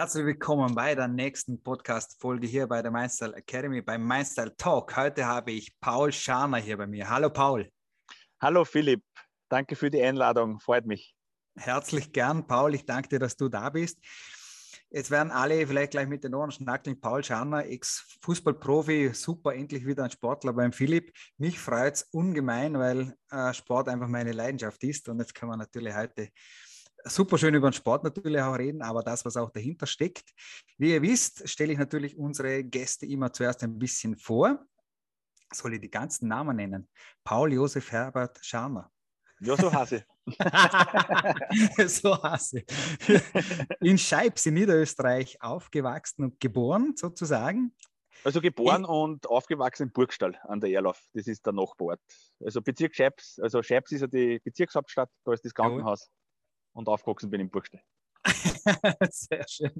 [0.00, 4.96] Herzlich willkommen bei der nächsten Podcast-Folge hier bei der Mindstyle Academy, beim Mindstyle Talk.
[4.96, 7.10] Heute habe ich Paul Scharner hier bei mir.
[7.10, 7.70] Hallo Paul.
[8.40, 9.02] Hallo Philipp,
[9.50, 11.14] danke für die Einladung, freut mich.
[11.54, 12.74] Herzlich gern, Paul.
[12.74, 13.98] Ich danke dir, dass du da bist.
[14.88, 16.98] Jetzt werden alle vielleicht gleich mit den Ohren schnackeln.
[16.98, 21.12] Paul Scharner, Ex-Fußballprofi, super, endlich wieder ein Sportler beim Philipp.
[21.36, 25.10] Mich freut es ungemein, weil äh, Sport einfach meine Leidenschaft ist.
[25.10, 26.30] Und jetzt können wir natürlich heute
[27.04, 30.30] super schön über den Sport natürlich auch reden, aber das, was auch dahinter steckt.
[30.78, 34.64] Wie ihr wisst, stelle ich natürlich unsere Gäste immer zuerst ein bisschen vor.
[35.52, 36.88] Soll ich die ganzen Namen nennen?
[37.24, 38.90] Paul Josef Herbert Scharner.
[39.40, 40.04] Ja, so hasse.
[41.86, 42.62] so hasse.
[43.80, 47.74] In Scheibs in Niederösterreich aufgewachsen und geboren sozusagen.
[48.22, 51.00] Also geboren ich, und aufgewachsen in Burgstall an der Erlauf.
[51.14, 52.00] Das ist der Nachbarort.
[52.44, 56.10] Also Bezirk Scheibs, also Scheibs ist ja die Bezirkshauptstadt, da ist das Krankenhaus
[56.72, 57.82] und aufgewachsen bin in Burgstall.
[59.10, 59.72] Sehr schön.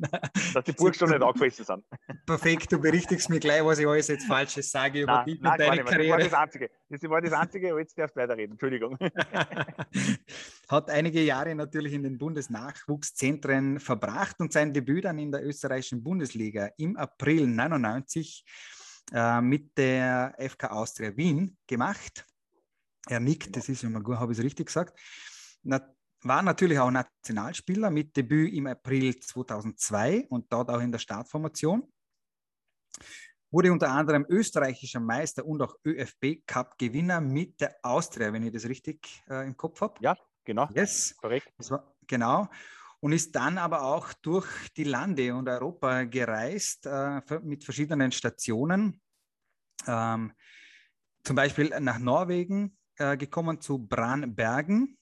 [0.54, 1.84] Dass die Burgstall nicht angefressen sind.
[2.24, 5.58] Perfekt, du berichtigst mir gleich, was ich alles jetzt Falsches sage über nein, dich und
[5.58, 6.18] deine Karriere.
[6.18, 6.70] Das war das Einzige.
[6.88, 8.52] Das war das Einzige, aber jetzt darfst du weiterreden.
[8.52, 8.96] Entschuldigung.
[10.68, 16.02] Hat einige Jahre natürlich in den Bundesnachwuchszentren verbracht und sein Debüt dann in der österreichischen
[16.02, 18.44] Bundesliga im April 99
[19.12, 22.26] äh, mit der FK Austria Wien gemacht.
[23.06, 24.98] Er nickt, das ist immer gut, habe ich es richtig gesagt.
[25.62, 25.80] Na,
[26.22, 31.90] war natürlich auch Nationalspieler mit Debüt im April 2002 und dort auch in der Startformation.
[33.50, 39.22] Wurde unter anderem österreichischer Meister und auch ÖFB-Cup-Gewinner mit der Austria, wenn ich das richtig
[39.28, 39.94] äh, im Kopf habe.
[40.00, 40.68] Ja, genau.
[40.74, 41.16] Yes.
[41.16, 41.48] Korrekt.
[41.70, 42.48] War, genau.
[43.00, 44.46] Und ist dann aber auch durch
[44.76, 49.00] die Lande und Europa gereist äh, mit verschiedenen Stationen.
[49.86, 50.32] Ähm,
[51.24, 54.98] zum Beispiel nach Norwegen äh, gekommen zu Branbergen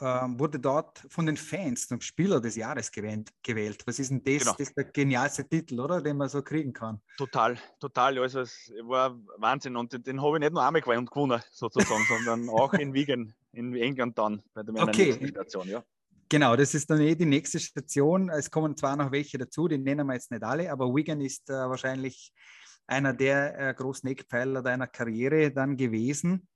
[0.00, 3.30] wurde dort von den Fans zum Spieler des Jahres gewählt.
[3.42, 3.82] gewählt.
[3.86, 4.40] Was ist denn das?
[4.40, 4.50] Genau.
[4.52, 6.02] Das ist der genialste Titel, oder?
[6.02, 7.00] Den man so kriegen kann.
[7.16, 8.18] Total, total.
[8.18, 9.76] Also es war Wahnsinn.
[9.76, 13.74] Und den, den habe ich nicht nur einmal gewonnen, sozusagen, sondern auch in Wigan, in
[13.74, 15.06] England dann, bei der okay.
[15.06, 15.84] nächsten Station, ja.
[16.28, 18.30] Genau, das ist dann eh die nächste Station.
[18.30, 21.48] Es kommen zwar noch welche dazu, die nennen wir jetzt nicht alle, aber Wigan ist
[21.50, 22.32] äh, wahrscheinlich
[22.86, 26.48] einer der äh, großen Eckpfeiler deiner Karriere dann gewesen.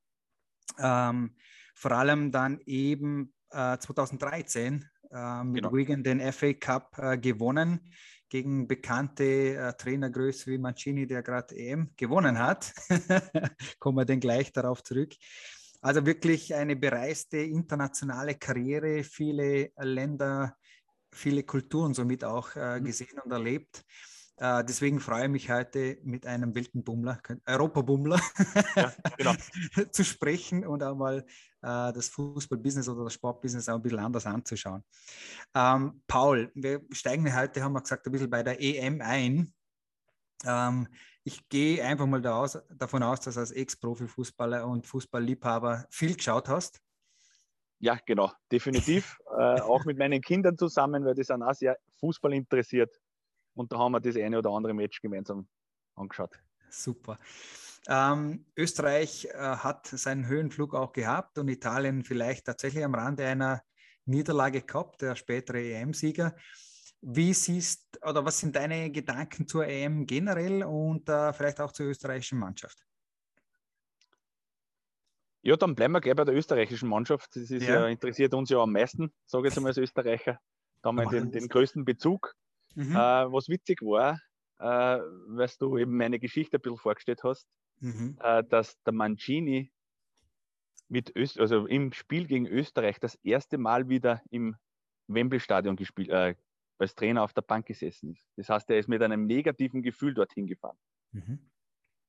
[0.78, 1.37] Ähm,
[1.78, 5.72] vor allem dann eben äh, 2013 äh, mit genau.
[5.72, 7.81] Wigan den FA Cup äh, gewonnen
[8.28, 12.75] gegen bekannte äh, Trainergröße wie Mancini, der gerade EM gewonnen hat.
[13.78, 15.15] Kommen wir dann gleich darauf zurück.
[15.81, 20.56] Also wirklich eine bereiste internationale Karriere, viele Länder,
[21.12, 22.84] viele Kulturen somit auch äh, mhm.
[22.84, 23.84] gesehen und erlebt.
[24.41, 28.21] Uh, deswegen freue ich mich heute mit einem wilden Bummler, Europabummler,
[28.77, 29.34] ja, genau.
[29.91, 31.27] zu sprechen und auch mal uh,
[31.60, 34.84] das Fußballbusiness oder das Sportbusiness auch ein bisschen anders anzuschauen.
[35.54, 39.52] Ähm, Paul, wir steigen heute, haben wir gesagt, ein bisschen bei der EM ein.
[40.44, 40.88] Ähm,
[41.24, 46.14] ich gehe einfach mal da aus, davon aus, dass du als Ex-Profi-Fußballer und Fußballliebhaber viel
[46.14, 46.80] geschaut hast.
[47.80, 49.19] Ja, genau, definitiv.
[49.38, 52.98] äh, auch mit meinen Kindern zusammen, weil die sind auch sehr Fußball interessiert.
[53.54, 55.48] Und da haben wir das eine oder andere Match gemeinsam
[55.94, 56.40] angeschaut.
[56.70, 57.19] Super.
[57.87, 63.62] Ähm, Österreich äh, hat seinen Höhenflug auch gehabt und Italien vielleicht tatsächlich am Rande einer
[64.05, 66.34] Niederlage gehabt, der spätere EM-Sieger.
[67.00, 71.87] Wie siehst oder was sind deine Gedanken zur EM generell und äh, vielleicht auch zur
[71.87, 72.84] österreichischen Mannschaft?
[75.43, 77.37] Ja, dann bleiben wir gleich bei der österreichischen Mannschaft.
[77.37, 77.59] Das ja.
[77.59, 80.41] ja interessiert uns ja am meisten, sage ich jetzt mal als Österreicher.
[80.83, 82.34] Da haben wir den, den größten Bezug.
[82.75, 82.93] Mhm.
[82.93, 84.21] Äh, was witzig war,
[84.59, 87.47] äh, weil du eben meine Geschichte ein bisschen vorgestellt hast,
[87.81, 88.19] mhm.
[88.21, 89.72] äh, dass der Mancini
[90.89, 94.56] mit Öst also im Spiel gegen Österreich das erste Mal wieder im
[95.09, 96.34] Wembley-Stadion gespielt, äh,
[96.78, 98.25] als Trainer auf der Bank gesessen ist.
[98.37, 100.78] Das heißt, er ist mit einem negativen Gefühl dorthin gefahren.
[101.12, 101.50] Mhm.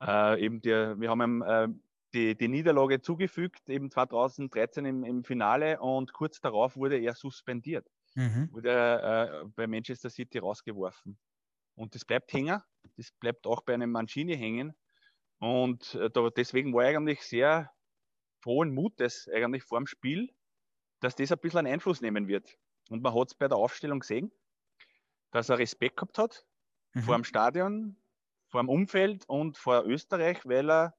[0.01, 1.67] Äh, eben der, wir haben ihm äh,
[2.13, 7.85] die, die Niederlage zugefügt, eben 2013 im, im Finale und kurz darauf wurde er suspendiert
[8.15, 8.49] mhm.
[8.51, 11.17] wurde äh, bei Manchester City rausgeworfen.
[11.75, 12.61] Und das bleibt hängen,
[12.97, 14.73] das bleibt auch bei einem Mancini hängen.
[15.39, 17.71] Und äh, da, deswegen war ich eigentlich sehr
[18.41, 20.33] frohen Mutes eigentlich vor dem Spiel,
[20.99, 22.57] dass das ein bisschen einen Einfluss nehmen wird.
[22.89, 24.31] Und man hat es bei der Aufstellung gesehen,
[25.31, 26.45] dass er Respekt gehabt hat
[26.93, 27.01] mhm.
[27.01, 27.97] vor dem Stadion,
[28.49, 30.97] vor dem Umfeld und vor Österreich, weil er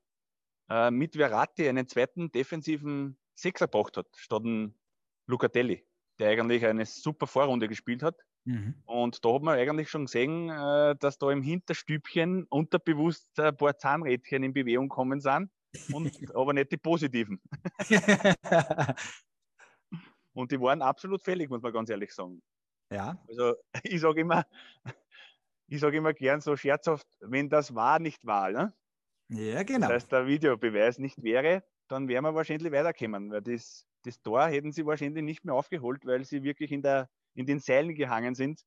[0.69, 4.79] äh, mit Verratti einen zweiten defensiven Sechser gebracht hat, statt einen
[5.27, 5.87] Lucatelli
[6.21, 8.17] der eigentlich eine super Vorrunde gespielt hat.
[8.45, 8.75] Mhm.
[8.87, 13.77] Und da hat man eigentlich schon gesehen, äh, dass da im Hinterstübchen unterbewusst ein paar
[13.77, 15.51] Zahnrädchen in Bewegung kommen sind,
[15.93, 17.41] und, aber nicht die positiven.
[20.33, 22.43] und die waren absolut fällig, muss man ganz ehrlich sagen.
[22.93, 23.23] Ja.
[23.29, 23.55] Also
[23.85, 24.45] ich sage immer,
[25.69, 28.51] ich sage immer gern so scherzhaft, wenn das war, nicht war.
[28.51, 28.75] Ne?
[29.29, 29.87] Ja, genau.
[29.87, 34.47] Das heißt, der Videobeweis nicht wäre, dann wären wir wahrscheinlich weiterkommen, weil das, das Tor
[34.47, 38.35] hätten sie wahrscheinlich nicht mehr aufgeholt, weil sie wirklich in, der, in den Seilen gehangen
[38.35, 38.63] sind,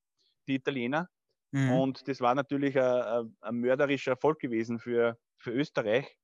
[0.48, 1.10] die Italiener.
[1.51, 1.71] Mhm.
[1.71, 6.18] Und das war natürlich ein, ein, mörderischer Erfolg gewesen für, für Österreich.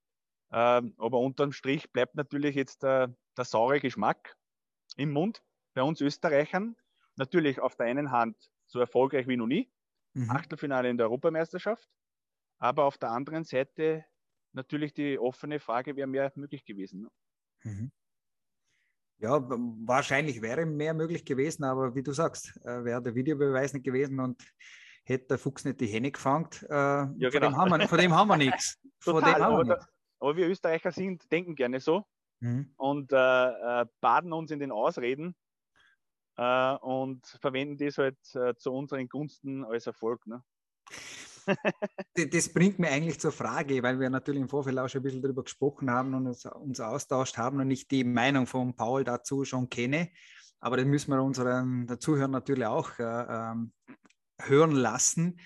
[0.52, 4.36] Ähm, aber unterm Strich bleibt natürlich jetzt der, der saure Geschmack
[4.98, 5.44] im Mund
[5.74, 6.76] bei uns Österreichern.
[7.16, 9.72] Natürlich auf der einen Hand so erfolgreich wie noch nie.
[10.14, 10.32] Mhm.
[10.32, 11.88] Achtelfinale in der Europameisterschaft.
[12.58, 14.06] Aber auf der anderen Seite
[14.54, 17.02] natürlich die offene Frage, wäre mehr möglich gewesen.
[17.02, 17.10] Ne?
[17.64, 17.92] Mhm.
[19.22, 23.84] Ja, wahrscheinlich wäre mehr möglich gewesen, aber wie du sagst, äh, wäre der Videobeweis nicht
[23.84, 24.42] gewesen und
[25.04, 27.48] hätte der Fuchs nicht die Hände gefangen, äh, ja, von, genau.
[27.50, 28.78] dem haben wir, von dem haben wir nichts.
[29.02, 29.88] Von dem haben wir aber,
[30.20, 32.06] aber, wir Österreicher sind, denken gerne so
[32.42, 32.74] mhm.
[32.76, 35.36] und äh, äh, baden uns in den Ausreden
[36.36, 40.28] äh, und verwenden das halt äh, zu unseren Gunsten als Erfolg.
[40.28, 40.44] Ne?
[42.32, 45.22] Das bringt mir eigentlich zur Frage, weil wir natürlich im Vorfeld auch schon ein bisschen
[45.22, 49.46] darüber gesprochen haben und uns, uns austauscht haben und ich die Meinung von Paul dazu
[49.46, 50.10] schon kenne.
[50.60, 53.72] Aber das müssen wir unseren Zuhörern natürlich auch äh, ähm,
[54.42, 55.40] hören lassen.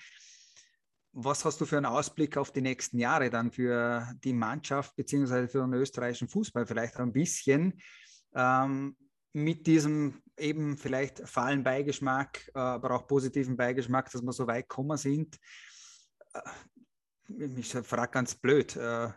[1.12, 5.46] Was hast du für einen Ausblick auf die nächsten Jahre dann für die Mannschaft beziehungsweise
[5.48, 6.66] für den österreichischen Fußball?
[6.66, 7.80] Vielleicht ein bisschen
[8.34, 8.96] ähm,
[9.32, 14.68] mit diesem eben vielleicht fahlen Beigeschmack, äh, aber auch positiven Beigeschmack, dass wir so weit
[14.68, 15.38] gekommen sind.
[16.34, 16.40] Äh,
[17.56, 19.10] ich frage ganz blöd, äh,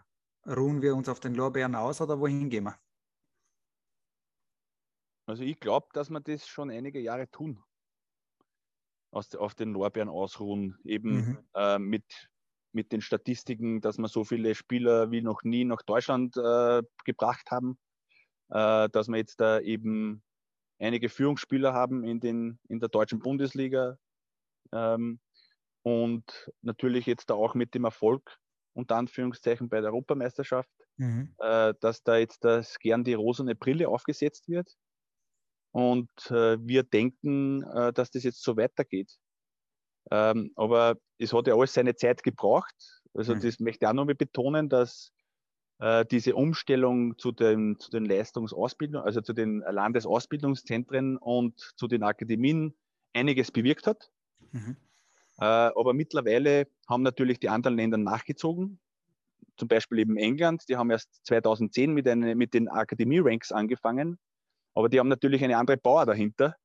[0.47, 2.79] ruhen wir uns auf den Lorbeeren aus oder wohin gehen wir?
[5.27, 7.61] Also ich glaube, dass wir das schon einige Jahre tun.
[9.11, 11.37] Aus, auf den Lorbeeren ausruhen, eben mhm.
[11.53, 12.29] äh, mit,
[12.71, 17.49] mit den Statistiken, dass wir so viele Spieler wie noch nie nach Deutschland äh, gebracht
[17.51, 17.77] haben,
[18.49, 20.23] äh, dass wir jetzt da eben
[20.79, 23.97] einige Führungsspieler haben in, den, in der deutschen Bundesliga,
[24.71, 25.19] ähm,
[25.87, 28.37] und natürlich jetzt da auch mit dem Erfolg,
[28.73, 31.33] unter Anführungszeichen, bei der Europameisterschaft, mhm.
[31.37, 34.75] äh, dass da jetzt das gern die rosene Brille aufgesetzt wird.
[35.71, 39.17] Und äh, wir denken, äh, dass das jetzt so weitergeht.
[40.11, 42.75] Ähm, aber es hat ja alles seine Zeit gebraucht.
[43.13, 43.39] Also mhm.
[43.39, 45.13] das möchte ich auch noch mal betonen, dass
[45.79, 52.03] äh, diese Umstellung zu den, zu den Leistungsausbildungen, also zu den Landesausbildungszentren und zu den
[52.03, 52.75] Akademien
[53.13, 54.11] einiges bewirkt hat.
[54.51, 54.75] Mhm.
[55.39, 58.79] Äh, aber mittlerweile haben natürlich die anderen Länder nachgezogen.
[59.57, 64.19] Zum Beispiel eben England, die haben erst 2010 mit, eine, mit den Akademie-Ranks angefangen,
[64.75, 66.55] aber die haben natürlich eine andere Power dahinter.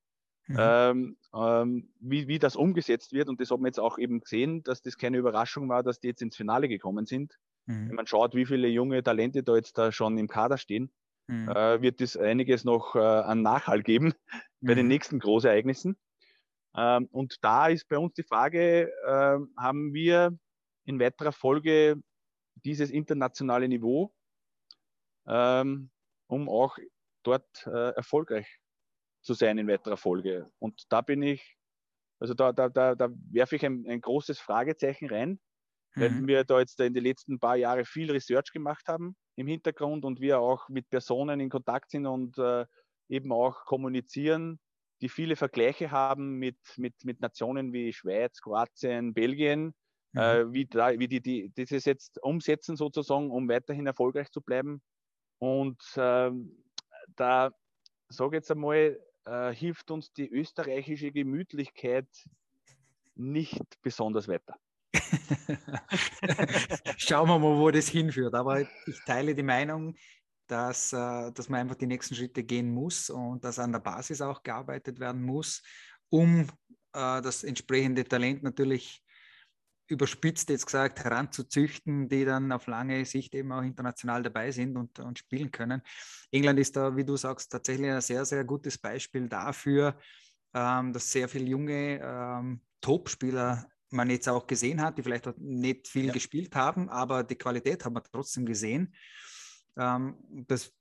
[0.49, 0.57] Mhm.
[0.59, 3.29] Ähm, ähm, wie, wie das umgesetzt wird.
[3.29, 6.09] Und das haben wir jetzt auch eben gesehen, dass das keine Überraschung war, dass die
[6.09, 7.33] jetzt ins Finale gekommen sind.
[7.67, 7.89] Mhm.
[7.89, 10.91] Wenn man schaut, wie viele junge Talente da jetzt da schon im Kader stehen,
[11.29, 11.49] mhm.
[11.49, 14.15] äh, wird es einiges noch äh, an Nachhall geben
[14.61, 14.93] bei den mhm.
[14.93, 15.97] nächsten Großereignissen.
[16.77, 20.37] Ähm, und da ist bei uns die Frage, äh, haben wir
[20.85, 21.97] in weiterer Folge
[22.65, 24.15] dieses internationale Niveau,
[25.27, 25.91] ähm,
[26.29, 26.79] um auch
[27.23, 28.47] dort äh, erfolgreich
[29.23, 30.51] zu sein in weiterer Folge.
[30.59, 31.57] Und da bin ich,
[32.19, 35.41] also da, da, da, da werfe ich ein, ein großes Fragezeichen rein,
[35.95, 36.27] weil mhm.
[36.27, 40.21] wir da jetzt in den letzten paar Jahren viel Research gemacht haben im Hintergrund und
[40.21, 42.67] wir auch mit Personen in Kontakt sind und äh,
[43.09, 44.59] eben auch kommunizieren
[45.03, 49.75] die viele Vergleiche haben mit, mit, mit Nationen wie Schweiz, Kroatien, Belgien,
[50.13, 50.21] mhm.
[50.21, 54.81] äh, wie, wie die, die das jetzt umsetzen sozusagen, um weiterhin erfolgreich zu bleiben.
[55.39, 56.65] Und ähm,
[57.17, 57.51] da
[58.09, 62.09] sage ich jetzt einmal, äh, hilft uns die österreichische Gemütlichkeit
[63.17, 64.57] nicht besonders weiter.
[66.97, 68.35] Schauen wir mal, wo das hinführt.
[68.35, 69.97] Aber ich teile die Meinung,
[70.53, 74.21] dass, äh, dass man einfach die nächsten Schritte gehen muss und dass an der Basis
[74.21, 75.63] auch gearbeitet werden muss,
[76.11, 79.03] um äh, das entsprechende Talent natürlich
[79.89, 84.99] überspitzt jetzt gesagt heranzuzüchten, die dann auf lange Sicht eben auch international dabei sind und,
[84.99, 85.81] und spielen können.
[86.31, 89.99] England ist da, wie du sagst, tatsächlich ein sehr, sehr gutes Beispiel dafür,
[90.55, 95.89] ähm, dass sehr viele junge ähm, Top-Spieler man jetzt auch gesehen hat, die vielleicht nicht
[95.89, 96.13] viel ja.
[96.13, 98.95] gespielt haben, aber die Qualität haben wir trotzdem gesehen.
[99.77, 100.17] Ähm,
[100.49, 100.73] das,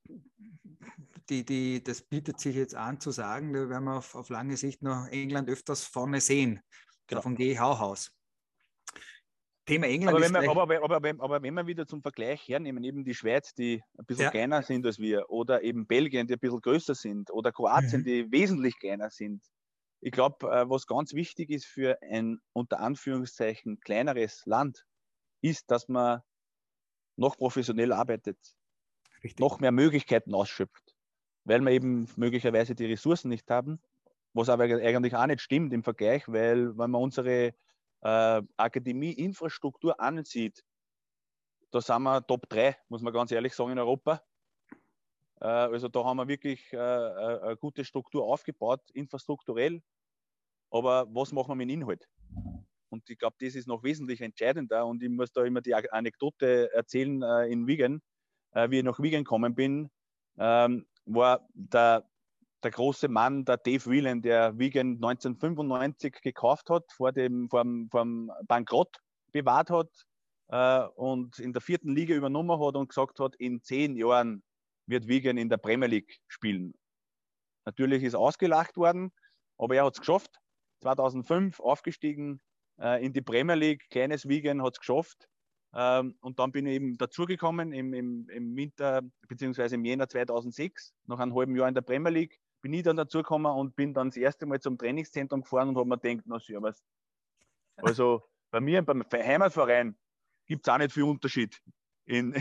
[1.29, 4.57] die, die, das bietet sich jetzt an zu sagen, da werden wir auf, auf lange
[4.57, 6.62] Sicht noch England öfters vorne sehen.
[7.07, 7.19] Genau.
[7.19, 8.12] Davon gehe ich auch aus.
[9.65, 12.83] Thema England aber wenn, wir, aber, aber, aber, aber, wenn wir wieder zum Vergleich hernehmen,
[12.83, 14.31] eben die Schweiz, die ein bisschen ja.
[14.31, 18.05] kleiner sind als wir, oder eben Belgien, die ein bisschen größer sind, oder Kroatien, mhm.
[18.05, 19.43] die wesentlich kleiner sind.
[20.01, 24.83] Ich glaube, äh, was ganz wichtig ist für ein unter Anführungszeichen kleineres Land,
[25.41, 26.21] ist, dass man
[27.17, 28.38] noch professionell arbeitet,
[29.23, 29.39] Richtig.
[29.39, 30.95] noch mehr Möglichkeiten ausschöpft,
[31.43, 33.81] weil wir eben möglicherweise die Ressourcen nicht haben
[34.33, 37.53] was aber eigentlich auch nicht stimmt im Vergleich, weil wenn man unsere
[38.01, 40.63] äh, Akademie-Infrastruktur ansieht,
[41.71, 44.21] da sind wir Top 3, muss man ganz ehrlich sagen, in Europa.
[45.39, 49.81] Äh, also da haben wir wirklich äh, äh, eine gute Struktur aufgebaut, infrastrukturell.
[50.69, 52.07] Aber was machen wir mit dem Inhalt?
[52.89, 54.85] Und ich glaube, das ist noch wesentlich entscheidender.
[54.85, 58.01] Und ich muss da immer die Anekdote erzählen äh, in Wigan,
[58.53, 59.89] äh, wie ich nach Wigan gekommen bin,
[60.38, 62.08] ähm, war der,
[62.63, 68.31] der große Mann, der Dave Whelan, der Wigan 1995 gekauft hat, vor dem, vor dem,
[68.48, 68.98] Bankrott
[69.31, 69.89] bewahrt hat
[70.50, 74.43] äh, und in der vierten Liga übernommen hat und gesagt hat, in zehn Jahren
[74.86, 76.74] wird Wigan in der Premier League spielen.
[77.65, 79.12] Natürlich ist ausgelacht worden,
[79.58, 80.39] aber er hat es geschafft.
[80.81, 82.41] 2005 aufgestiegen
[82.79, 85.27] äh, in die Premier League, kleines Wigan hat es geschafft.
[85.73, 90.93] Ähm, und dann bin ich eben dazugekommen im, im, im Winter beziehungsweise im Jänner 2006,
[91.07, 94.09] nach einem halben Jahr in der Premier League, bin ich dann dazugekommen und bin dann
[94.09, 96.83] das erste Mal zum Trainingszentrum gefahren und habe mir gedacht, na servus.
[97.77, 99.97] Also bei mir beim Heimatverein
[100.45, 101.61] gibt es auch nicht viel Unterschied
[102.05, 102.33] in,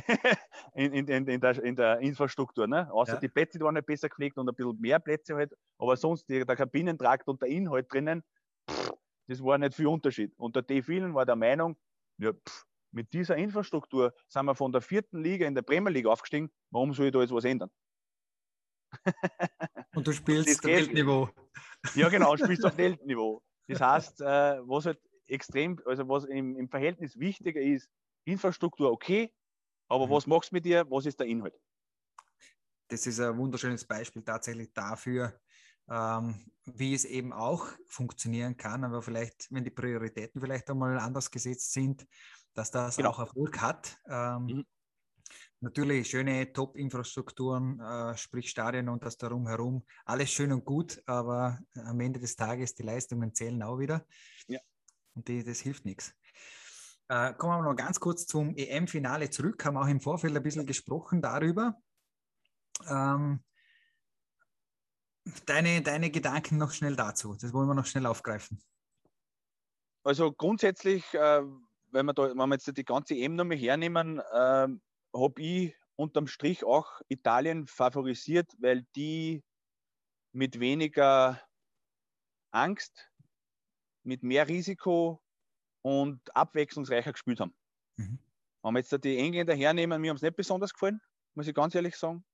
[0.74, 2.66] in, in, in, der, in der Infrastruktur.
[2.66, 2.92] Ne?
[2.92, 3.20] Außer ja.
[3.20, 5.54] die Plätze waren nicht besser gepflegt und ein bisschen mehr Plätze halt.
[5.78, 8.24] Aber sonst die, der Kabinentrakt und der Inhalt drinnen,
[8.68, 8.92] pff,
[9.28, 10.32] das war nicht viel Unterschied.
[10.36, 10.82] Und der D.
[11.14, 11.76] war der Meinung,
[12.18, 16.06] ja, pff, mit dieser Infrastruktur sind wir von der vierten Liga in der Premier League
[16.06, 16.50] aufgestiegen.
[16.70, 17.70] Warum soll ich da jetzt was ändern?
[19.94, 21.28] Und du spielst auf Weltniveau.
[21.94, 23.42] Ja, genau, du spielst auf Weltniveau.
[23.68, 27.88] Das heißt, äh, was halt extrem, also was im, im Verhältnis wichtiger ist,
[28.24, 29.32] Infrastruktur okay,
[29.88, 30.10] aber mhm.
[30.10, 30.84] was machst du mit dir?
[30.90, 31.58] Was ist der Inhalt?
[32.88, 35.38] Das ist ein wunderschönes Beispiel tatsächlich dafür,
[35.88, 41.30] ähm, wie es eben auch funktionieren kann, aber vielleicht, wenn die Prioritäten vielleicht einmal anders
[41.30, 42.06] gesetzt sind,
[42.54, 43.10] dass das genau.
[43.10, 43.98] auch Erfolg hat.
[44.08, 44.66] Ähm, mhm.
[45.60, 51.58] Natürlich schöne Top-Infrastrukturen, äh, sprich Stadien und das darum herum, alles schön und gut, aber
[51.74, 54.06] am Ende des Tages die Leistungen zählen auch wieder.
[54.48, 54.58] Ja.
[55.14, 56.14] Und die, das hilft nichts.
[57.08, 59.64] Äh, kommen wir noch ganz kurz zum EM-Finale zurück.
[59.64, 61.76] Haben auch im Vorfeld ein bisschen gesprochen darüber.
[62.88, 63.42] Ähm,
[65.46, 67.34] deine, deine Gedanken noch schnell dazu.
[67.34, 68.60] Das wollen wir noch schnell aufgreifen.
[70.02, 71.42] Also grundsätzlich, äh,
[71.90, 74.68] wenn, wir da, wenn wir jetzt die ganze EM nochmal hernehmen, äh,
[75.12, 79.44] habe ich unterm Strich auch Italien favorisiert, weil die
[80.32, 81.40] mit weniger
[82.50, 83.10] Angst,
[84.02, 85.22] mit mehr Risiko
[85.82, 87.54] und abwechslungsreicher gespielt haben.
[87.96, 88.18] Mhm.
[88.62, 91.00] Wenn wir jetzt die Engländer hernehmen, mir haben es nicht besonders gefallen,
[91.34, 92.24] muss ich ganz ehrlich sagen.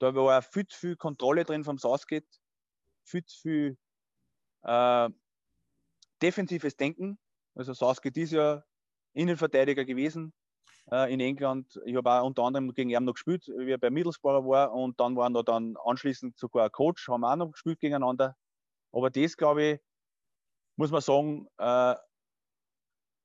[0.00, 2.26] Da war viel zu viel Kontrolle drin vom Southgate,
[3.04, 3.78] viel zu viel
[4.62, 5.08] äh,
[6.22, 7.18] defensives Denken.
[7.54, 8.64] Also Southgate ist ja
[9.12, 10.32] Innenverteidiger gewesen
[10.90, 11.80] äh, in England.
[11.84, 14.98] Ich habe auch unter anderem gegen ihn noch gespielt, wie er bei Middlesbrough war und
[15.00, 18.36] dann waren wir dann anschließend sogar Coach, haben wir auch noch gespielt gegeneinander.
[18.92, 19.80] Aber das, glaube ich,
[20.76, 21.94] muss man sagen, äh,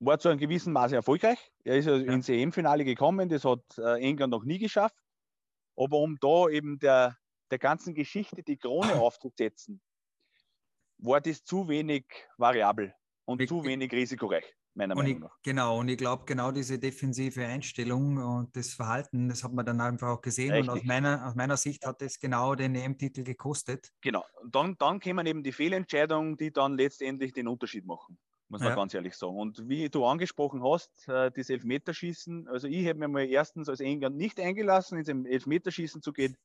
[0.01, 1.51] war zu einem gewissen Maße erfolgreich.
[1.63, 1.95] Er ist ja.
[1.95, 4.95] ins EM-Finale gekommen, das hat äh, England noch nie geschafft.
[5.75, 7.17] Aber um da eben der,
[7.51, 9.82] der ganzen Geschichte die Krone aufzusetzen,
[10.98, 12.06] war das zu wenig
[12.38, 12.94] variabel
[13.25, 15.38] und zu wenig risikoreich, meiner Meinung ich, nach.
[15.44, 19.79] Genau, und ich glaube, genau diese defensive Einstellung und das Verhalten, das hat man dann
[19.79, 20.51] einfach auch gesehen.
[20.51, 20.70] Richtig.
[20.70, 23.91] Und aus meiner, aus meiner Sicht hat das genau den EM-Titel gekostet.
[24.01, 28.62] Genau, und dann, dann kämen eben die Fehlentscheidungen, die dann letztendlich den Unterschied machen muss
[28.62, 28.75] man ja.
[28.75, 29.38] ganz ehrlich sagen.
[29.38, 33.79] Und wie du angesprochen hast, äh, das Elfmeterschießen, also ich habe mir mal erstens als
[33.79, 36.36] England nicht eingelassen, ins Elfmeterschießen zu gehen.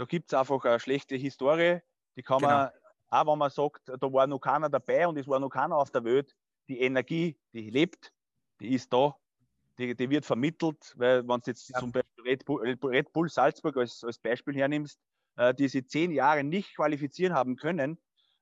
[0.00, 1.80] Da gibt es einfach eine schlechte Historie.
[2.16, 2.50] Die kann genau.
[2.50, 2.70] man,
[3.10, 5.90] auch wenn man sagt, da war noch keiner dabei und es war noch keiner auf
[5.90, 6.34] der Welt,
[6.68, 8.10] die Energie, die lebt,
[8.60, 9.14] die ist da,
[9.76, 11.78] die, die wird vermittelt, weil wenn du jetzt ja.
[11.78, 14.98] zum Beispiel Red Bull, Red Bull Salzburg als, als Beispiel hernimmst,
[15.36, 17.98] äh, die sie zehn Jahre nicht qualifizieren haben können,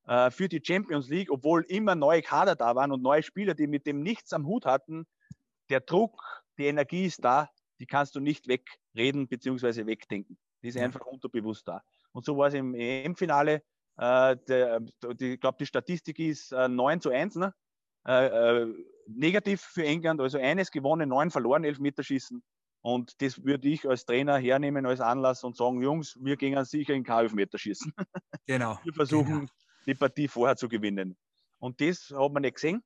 [0.07, 3.67] äh, für die Champions League, obwohl immer neue Kader da waren und neue Spieler, die
[3.67, 5.09] mit dem nichts am Hut hatten.
[5.71, 6.23] Der Druck,
[6.57, 7.51] die Energie ist da,
[7.81, 9.87] die kannst du nicht wegreden bzw.
[9.87, 10.39] wegdenken.
[10.63, 11.83] Die ist einfach unterbewusst da.
[12.13, 13.63] Und so war es im EM-Finale.
[13.99, 17.37] Äh, ich glaube, die Statistik ist äh, 9 zu 1.
[17.37, 17.55] Ne?
[18.07, 18.75] Äh, äh,
[19.07, 22.43] negativ für England, also eines gewonnen, neun verloren, Elfmeterschießen.
[22.81, 26.95] Und das würde ich als Trainer hernehmen als Anlass und sagen, Jungs, wir gehen sicher
[26.95, 27.93] in K-Elfmeterschießen.
[28.47, 28.79] Genau.
[28.83, 29.53] wir versuchen, genau
[29.89, 31.17] die Partie vorher zu gewinnen.
[31.59, 32.85] Und das hat man nicht gesehen.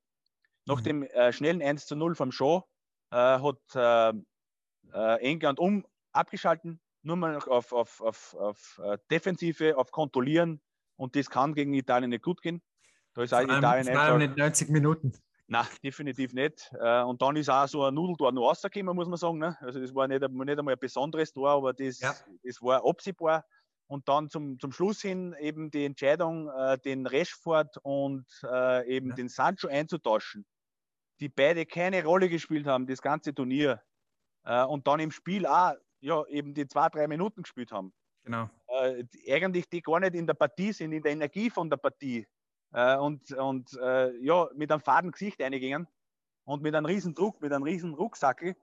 [0.65, 0.85] Nach mhm.
[0.85, 2.63] dem äh, schnellen 1 zu 0 vom Show
[3.11, 4.13] äh, hat äh,
[4.95, 10.61] äh, England um abgeschalten, nur mal noch auf, auf, auf, auf äh, Defensive, auf Kontrollieren.
[10.97, 12.63] Und das kann gegen Italien nicht gut gehen.
[13.15, 15.13] Da ist auch Italien vor allem nicht 90 Minuten.
[15.49, 16.73] Nein, definitiv nicht.
[16.81, 19.39] Äh, und dann ist auch so ein Nudeltor noch rausgekommen, muss man sagen.
[19.39, 19.57] Ne?
[19.61, 22.15] Also das war nicht, nicht einmal ein besonderes Tor, aber das, ja.
[22.43, 23.45] das war absehbar.
[23.87, 28.27] und dann zum, zum Schluss hin eben die Entscheidung, äh, den Rashford und
[28.87, 29.15] eben ja.
[29.15, 30.47] den Sancho einzutauschen,
[31.21, 33.83] die beide keine Rolle gespielt haben, das ganze Turnier.
[34.45, 37.93] Und dann im Spiel auch ja, eben die zwei, drei Minuten gespielt haben.
[38.25, 38.51] Genau.
[38.69, 42.27] Äh, eigentlich die gar nicht in der Partie sind, in der Energie von der Partie.
[42.73, 45.87] Äh, und und äh, ja, mit einem faden Gesicht eingingen
[46.45, 48.57] und mit einem riesen Druck, mit einem riesen Rucksackel,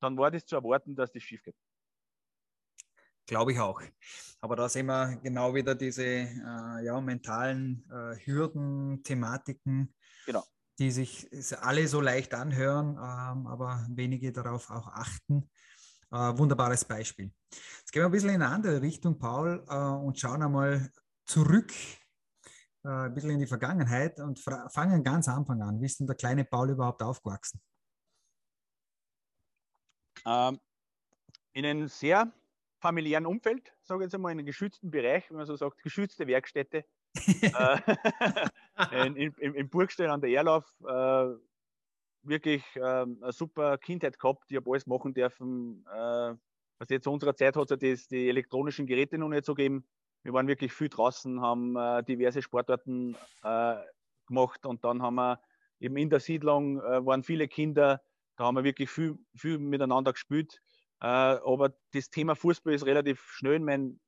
[0.00, 1.56] dann war das zu erwarten, dass das schief geht.
[3.26, 3.80] Glaube ich auch.
[4.40, 9.94] Aber da sehen wir genau wieder diese äh, ja, mentalen äh, Hürden, Thematiken,
[10.26, 10.44] genau.
[10.78, 11.28] die sich
[11.60, 15.48] alle so leicht anhören, ähm, aber wenige darauf auch achten.
[16.12, 17.30] Äh, wunderbares Beispiel.
[17.50, 20.90] Jetzt gehen wir ein bisschen in eine andere Richtung, Paul, äh, und schauen einmal
[21.24, 21.72] zurück,
[22.84, 25.80] äh, ein bisschen in die Vergangenheit und fangen ganz am Anfang an.
[25.80, 27.60] Wie ist denn der kleine Paul überhaupt aufgewachsen?
[30.26, 30.58] Ähm,
[31.52, 32.32] in einem sehr
[32.80, 36.26] familiären Umfeld, sage ich jetzt einmal, in einem geschützten Bereich, wenn man so sagt, geschützte
[36.26, 36.84] Werkstätte.
[37.42, 37.80] Äh,
[39.06, 41.34] in, in, in Burgstall an der Erlauf äh,
[42.22, 44.50] wirklich äh, eine super Kindheit gehabt.
[44.50, 45.84] Ich habe alles machen dürfen.
[45.92, 46.34] Äh,
[46.78, 49.86] was jetzt zu unserer Zeit hat es ja die elektronischen Geräte noch nicht so gegeben.
[50.22, 53.76] Wir waren wirklich viel draußen, haben äh, diverse Sportarten äh,
[54.26, 55.40] gemacht und dann haben wir
[55.78, 58.02] eben in der Siedlung äh, waren viele Kinder,
[58.36, 60.60] da haben wir wirklich viel, viel miteinander gespielt.
[61.00, 64.00] Äh, aber das Thema Fußball ist relativ schnell in meinen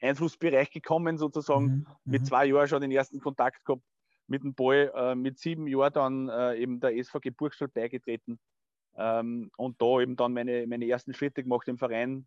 [0.00, 1.64] Einflussbereich gekommen, sozusagen.
[1.64, 2.26] Mhm, mit mhm.
[2.26, 3.82] zwei Jahren schon den ersten Kontakt gehabt
[4.30, 4.92] mit dem Ball.
[4.94, 8.38] Äh, mit sieben Jahren dann äh, eben der SVG Burgstall beigetreten
[8.96, 12.26] ähm, und da eben dann meine, meine ersten Schritte gemacht im Verein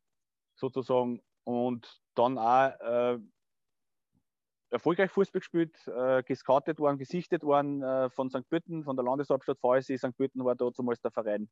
[0.55, 3.19] sozusagen und dann auch äh,
[4.69, 8.47] erfolgreich Fußball gespielt, äh, gescoutet worden, gesichtet worden äh, von St.
[8.49, 9.97] Pötten, von der Landeshauptstadt VSC.
[9.97, 10.15] St.
[10.17, 11.49] Pötten war da damals der Verein.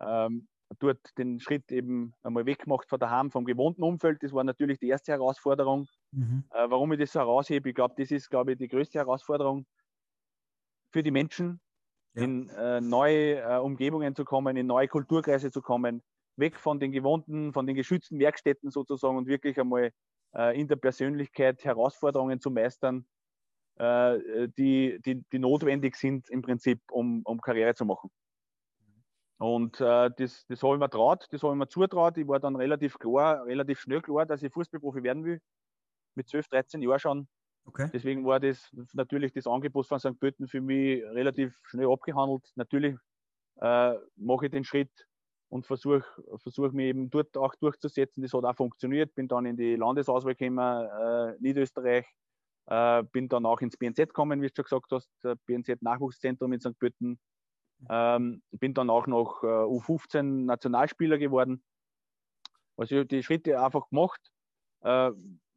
[0.00, 4.22] Ähm, dort den Schritt eben einmal weggemacht von daheim, vom gewohnten Umfeld.
[4.22, 5.86] Das war natürlich die erste Herausforderung.
[6.12, 6.44] Mhm.
[6.50, 9.66] Äh, warum ich das so heraushebe, ich glaube, das ist, glaube ich, die größte Herausforderung
[10.92, 11.60] für die Menschen,
[12.14, 12.22] ja.
[12.22, 16.02] in äh, neue äh, Umgebungen zu kommen, in neue Kulturkreise zu kommen,
[16.36, 19.92] weg von den gewohnten, von den geschützten Werkstätten sozusagen und wirklich einmal
[20.34, 23.06] äh, in der Persönlichkeit Herausforderungen zu meistern,
[23.76, 28.10] äh, die, die, die notwendig sind im Prinzip, um, um Karriere zu machen.
[29.38, 32.16] Und äh, das, das habe ich mir traut, das habe ich mir zutraut.
[32.16, 35.40] Ich war dann relativ klar, relativ schnell klar, dass ich Fußballprofi werden will.
[36.14, 37.28] Mit 12, 13 Jahren schon.
[37.66, 37.90] Okay.
[37.92, 40.18] Deswegen war das natürlich das Angebot von St.
[40.18, 42.50] Pölten für mich relativ schnell abgehandelt.
[42.54, 42.96] Natürlich
[43.60, 45.06] äh, mache ich den Schritt
[45.48, 46.04] und versuche
[46.38, 48.22] versuch mich eben dort auch durchzusetzen.
[48.22, 49.14] Das hat auch funktioniert.
[49.14, 52.06] Bin dann in die Landesauswahl gekommen, äh, Niederösterreich.
[52.66, 55.10] Äh, bin dann auch ins BNZ gekommen, wie du schon gesagt hast,
[55.46, 56.78] BNZ Nachwuchszentrum in St.
[56.78, 57.18] Pölten
[57.88, 61.62] ähm, bin dann auch noch äh, U15 Nationalspieler geworden.
[62.76, 64.20] Also die Schritte einfach gemacht.
[64.82, 65.10] Äh,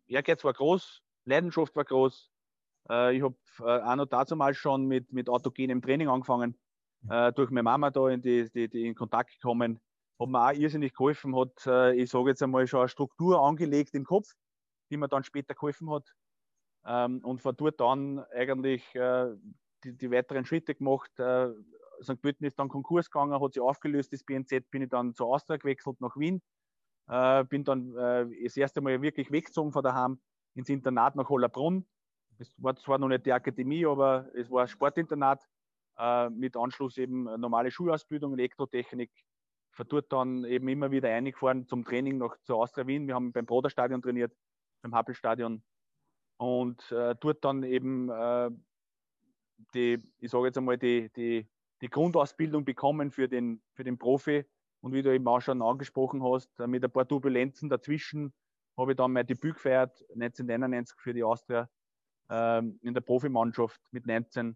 [0.07, 2.31] Ehrgeiz war groß, Leidenschaft war groß.
[2.89, 6.57] Äh, ich habe äh, auch noch dazu mal schon mit, mit autogenem Training angefangen.
[7.09, 9.79] Äh, durch meine Mama da in, die, die, die in Kontakt gekommen.
[10.19, 13.95] Hat mir auch irrsinnig geholfen, hat, äh, ich sage jetzt einmal, schon eine Struktur angelegt
[13.95, 14.33] im Kopf,
[14.89, 16.13] die mir dann später geholfen hat.
[16.85, 19.27] Ähm, und von dort an eigentlich äh,
[19.83, 21.49] die, die, weiteren Schritte gemacht, äh,
[22.03, 22.21] St.
[22.21, 25.57] Pölten ist dann Konkurs gegangen, hat sich aufgelöst, das BNZ, bin ich dann zur Austria
[25.57, 26.41] gewechselt nach Wien.
[27.07, 30.19] Äh, bin dann äh, das erste Mal wirklich weggezogen von daheim
[30.59, 31.85] ins Internat nach Hollerbrunn.
[32.37, 35.47] Es war zwar noch nicht die Akademie, aber es war ein Sportinternat
[35.97, 39.11] äh, mit Anschluss eben normale Schulausbildung, Elektrotechnik.
[39.71, 43.07] Von dort dann eben immer wieder eingefahren zum Training noch zur Austria Wien.
[43.07, 44.33] Wir haben beim Broderstadion trainiert,
[44.81, 45.63] beim Happelstadion.
[46.37, 48.49] Und äh, dort dann eben äh,
[49.73, 51.47] die, ich sage jetzt einmal, die, die
[51.81, 54.45] die Grundausbildung bekommen für den, für den Profi.
[54.81, 58.33] Und wie du eben auch schon angesprochen hast, mit ein paar Turbulenzen dazwischen
[58.79, 61.69] habe ich dann mein Debüt gefeiert, 1991 für die Austria
[62.29, 64.55] ähm, in der Profimannschaft mit 19.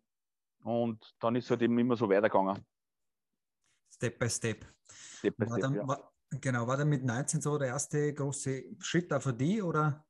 [0.64, 2.66] Und dann ist es halt eben immer so weitergegangen.
[3.94, 4.66] Step by Step.
[4.90, 8.64] Step by war Step, dann, war, genau, war dann mit 19 so der erste große
[8.80, 10.06] Schritt da für die oder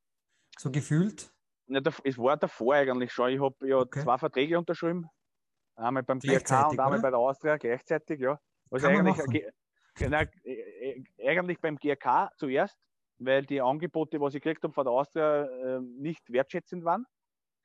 [0.58, 1.34] so gefühlt?
[1.68, 3.32] Ja, es war davor eigentlich schon.
[3.32, 4.04] Ich habe ja okay.
[4.04, 5.10] zwei Verträge unterschrieben
[5.76, 7.02] Einmal beim GRK und einmal oder?
[7.02, 8.40] bei der Austria gleichzeitig, ja.
[8.70, 9.44] Also eigentlich,
[9.96, 10.24] genau,
[11.26, 12.78] eigentlich beim GRK zuerst,
[13.20, 17.06] weil die Angebote, was ich gekriegt habe von der Austria, äh, nicht wertschätzend waren.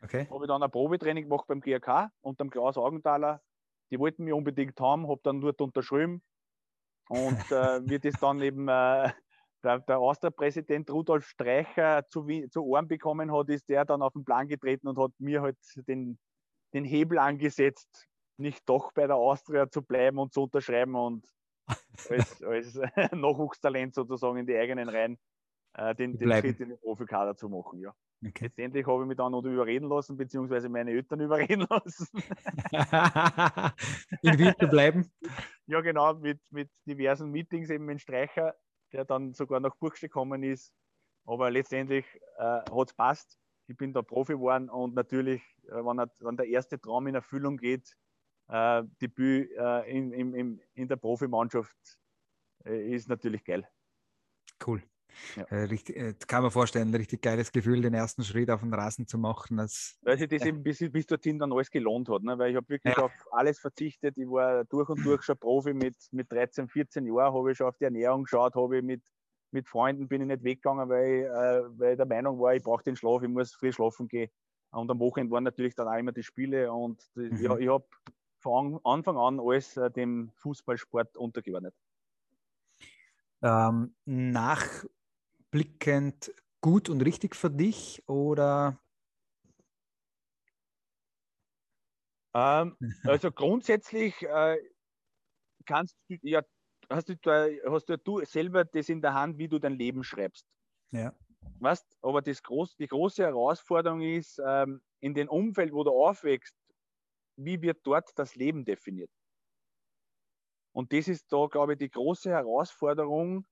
[0.02, 0.28] Okay.
[0.30, 3.40] Habe ich dann ein Probetraining gemacht beim GRK und dem Klaus Augenthaler.
[3.90, 6.22] Die wollten mich unbedingt haben, habe dann dort unterschrieben.
[7.08, 9.10] Und äh, wird es dann eben äh,
[9.64, 14.24] der, der Austria-Präsident Rudolf Streicher zu, zu Ohren bekommen hat, ist der dann auf den
[14.24, 15.58] Plan getreten und hat mir halt
[15.88, 16.18] den
[16.74, 18.06] den Hebel angesetzt,
[18.36, 21.26] nicht doch bei der Austria zu bleiben und zu unterschreiben und
[22.10, 22.74] als, als
[23.12, 25.18] Nachwuchstalent sozusagen in die eigenen Reihen
[25.78, 27.78] äh, den, den Schritt in den Profikader zu machen.
[27.80, 27.94] Ja.
[28.26, 28.46] Okay.
[28.46, 32.08] Letztendlich habe ich mich dann noch überreden lassen, beziehungsweise meine Eltern überreden lassen.
[34.22, 35.10] in Wien zu bleiben?
[35.70, 38.56] Ja, genau, mit, mit diversen Meetings eben mit Streicher,
[38.90, 40.72] der dann sogar nach Burgste gekommen ist.
[41.26, 42.06] Aber letztendlich
[42.38, 43.38] äh, hat es passt.
[43.66, 47.16] Ich bin da Profi geworden und natürlich, äh, wenn, er, wenn, der erste Traum in
[47.16, 47.94] Erfüllung geht,
[48.48, 51.76] äh, Debüt äh, in, in, in der Profimannschaft,
[52.64, 53.68] äh, ist natürlich geil.
[54.66, 54.82] Cool.
[55.36, 55.42] Ja.
[55.44, 58.72] Äh, richtig, äh, kann man vorstellen, ein richtig geiles Gefühl, den ersten Schritt auf den
[58.74, 59.58] Rasen zu machen.
[59.58, 62.22] Als, weil sich das eben bis, bis dorthin dann alles gelohnt hat.
[62.22, 62.38] Ne?
[62.38, 63.04] Weil ich habe wirklich ja.
[63.04, 64.16] auf alles verzichtet.
[64.18, 67.68] Ich war durch und durch schon Profi mit, mit 13, 14 Jahren, habe ich schon
[67.68, 69.02] auf die Ernährung geschaut, habe ich mit,
[69.50, 72.62] mit Freunden bin ich nicht weggegangen, weil ich, äh, weil ich der Meinung war, ich
[72.62, 74.30] brauche den Schlaf, ich muss früh schlafen gehen.
[74.70, 77.36] Und am Wochenende waren natürlich dann auch immer die Spiele und die, mhm.
[77.36, 77.86] ich, ich habe
[78.38, 81.74] von Anfang an alles äh, dem Fußballsport untergeordnet.
[83.42, 83.94] Ähm,
[85.52, 88.78] nachblickend gut und richtig für dich oder?
[92.34, 94.58] Ähm, also grundsätzlich äh,
[95.66, 96.42] kannst du ja
[96.90, 97.16] hast du,
[97.66, 100.46] hast du selber das in der Hand, wie du dein Leben schreibst.
[100.90, 101.14] Ja.
[101.60, 106.54] Weißt, aber das groß, die große Herausforderung ist, ähm, in dem Umfeld, wo du aufwächst,
[107.36, 109.10] wie wird dort das Leben definiert?
[110.72, 113.46] Und das ist da, glaube ich, die große Herausforderung,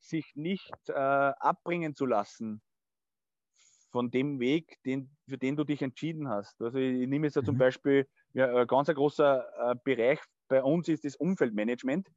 [0.00, 2.62] sich nicht äh, abbringen zu lassen
[3.90, 6.60] von dem Weg, den, für den du dich entschieden hast.
[6.60, 7.46] Also ich, ich nehme jetzt ja mhm.
[7.46, 12.08] zum Beispiel, ja, ein ganz großer äh, Bereich bei uns ist das Umfeldmanagement,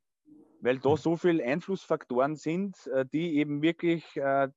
[0.62, 0.98] weil da mhm.
[0.98, 4.50] so viele Einflussfaktoren sind, äh, die eben wirklich äh,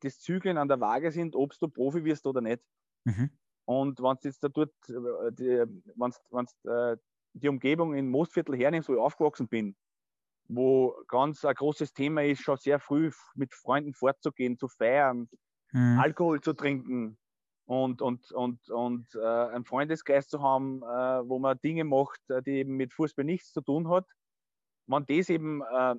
[0.00, 2.62] das Zügeln an der Waage sind, ob du Profi wirst oder nicht.
[3.04, 3.30] Mhm.
[3.64, 6.96] Und wenn du jetzt da dort, äh, äh,
[7.32, 9.76] die Umgebung in Mostviertel hernimmst, wo ich aufgewachsen bin,
[10.48, 15.28] wo ganz ein großes Thema ist, schon sehr früh mit Freunden fortzugehen, zu feiern,
[15.72, 15.98] mhm.
[15.98, 17.18] Alkohol zu trinken
[17.66, 22.42] und, und, und, und äh, einen Freundesgeist zu haben, äh, wo man Dinge macht, äh,
[22.42, 24.06] die eben mit Fußball nichts zu tun hat.
[24.86, 25.96] Wenn das eben äh,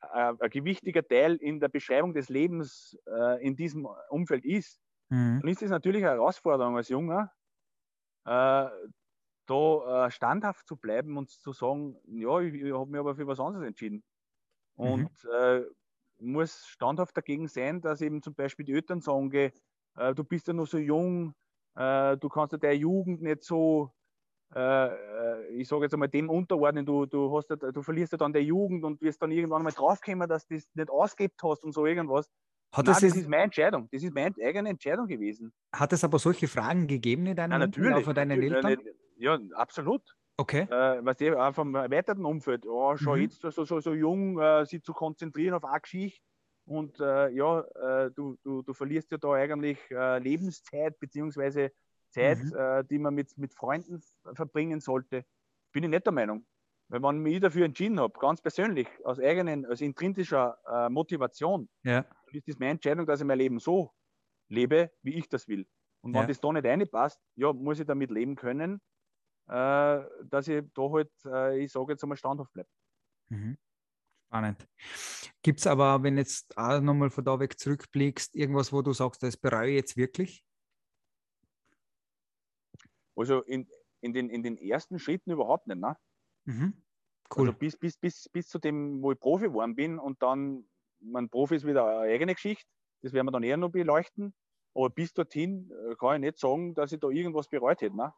[0.00, 5.40] ein gewichtiger Teil in der Beschreibung des Lebens äh, in diesem Umfeld ist, mhm.
[5.40, 7.30] dann ist es natürlich eine Herausforderung als Junger,
[8.24, 8.68] äh,
[9.52, 13.26] da äh, standhaft zu bleiben und zu sagen, ja, ich, ich habe mich aber für
[13.26, 14.02] was anderes entschieden.
[14.76, 14.84] Mhm.
[14.84, 16.32] Und mhm.
[16.32, 19.52] muss standhaft dagegen sein, dass eben zum Beispiel die Eltern sagen,
[19.96, 21.34] äh, du bist ja noch so jung,
[21.74, 23.92] äh, du kannst ja deine Jugend nicht so,
[24.54, 28.44] äh, ich sage jetzt einmal, dem unterordnen, du, du, hast, du verlierst ja dann der
[28.44, 31.86] Jugend und wirst dann irgendwann mal draufkommen, dass du das nicht ausgibt hast und so
[31.86, 32.30] irgendwas.
[32.74, 33.88] Hat Nein, das, das ist meine Entscheidung.
[33.92, 35.52] Das ist meine eigene Entscheidung gewesen.
[35.74, 38.78] Hat es aber solche Fragen gegeben in deinem Nein, von deinen Eltern?
[39.22, 40.02] Ja, absolut.
[40.36, 40.62] Okay.
[40.62, 43.24] Äh, was die, auch vom erweiterten Umfeld, oh, schon mhm.
[43.24, 46.20] jetzt so, so, so jung, äh, sich zu konzentrieren auf eine Geschichte.
[46.64, 51.70] Und äh, ja, äh, du, du, du verlierst ja da eigentlich äh, Lebenszeit, beziehungsweise
[52.10, 52.56] Zeit, mhm.
[52.56, 54.02] Äh, die man mit, mit Freunden
[54.34, 55.24] verbringen sollte.
[55.70, 56.44] Bin ich nicht der Meinung.
[56.88, 60.58] Weil wenn ich mich dafür entschieden habe, ganz persönlich, aus eigenen, aus intrinsischer
[60.90, 62.04] Motivation, ja.
[62.32, 63.92] ist das meine Entscheidung, dass ich mein Leben so
[64.48, 65.66] lebe, wie ich das will.
[66.02, 66.26] Und wenn ja.
[66.26, 68.82] das da nicht reinpasst, ja, muss ich damit leben können,
[69.52, 72.68] dass ich da halt, äh, ich sage jetzt einmal, standhaft bleibe.
[73.28, 73.58] Mhm.
[74.26, 74.66] Spannend.
[75.42, 79.22] Gibt es aber, wenn jetzt auch nochmal von da weg zurückblickst, irgendwas, wo du sagst,
[79.22, 80.44] das bereue ich jetzt wirklich?
[83.14, 83.68] Also in,
[84.00, 85.96] in, den, in den ersten Schritten überhaupt nicht, ne?
[86.44, 86.82] Mhm.
[87.34, 87.48] Cool.
[87.48, 90.66] Also bis, bis, bis, bis zu dem, wo ich Profi geworden bin und dann,
[91.00, 92.68] mein Profi ist wieder eine eigene Geschichte,
[93.02, 94.34] das werden wir dann eher noch beleuchten.
[94.74, 97.94] Aber bis dorthin äh, kann ich nicht sagen, dass ich da irgendwas bereut hätte.
[97.94, 98.14] Ne?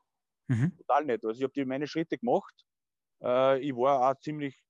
[0.48, 0.76] Mhm.
[0.76, 1.24] Total nicht.
[1.24, 2.54] Also ich habe meine Schritte gemacht.
[3.22, 4.62] Äh, ich war auch ziemlich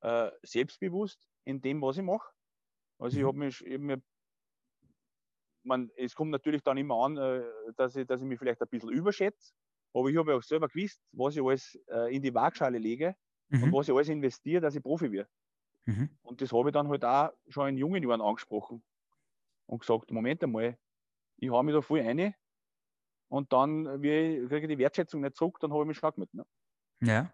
[0.00, 2.32] äh, selbstbewusst in dem, was ich mache.
[2.98, 3.20] Also mhm.
[3.20, 4.02] ich habe mich eben,
[5.62, 7.44] man, es kommt natürlich dann immer an, äh,
[7.76, 9.52] dass, ich, dass ich mich vielleicht ein bisschen überschätze.
[9.92, 13.16] Aber ich habe auch selber gewusst, was ich alles äh, in die Waagschale lege
[13.48, 13.64] mhm.
[13.64, 15.30] und was ich alles investiere, dass ich Profi werde.
[15.86, 16.10] Mhm.
[16.22, 18.82] Und das habe ich dann halt auch schon in jungen Jahren angesprochen
[19.66, 20.78] und gesagt, Moment einmal,
[21.38, 22.34] ich habe mich da voll eine
[23.30, 26.32] und dann kriege ich die Wertschätzung nicht zurück, dann habe ich mich schlag mit.
[26.34, 26.44] Ne?
[27.00, 27.32] Ja.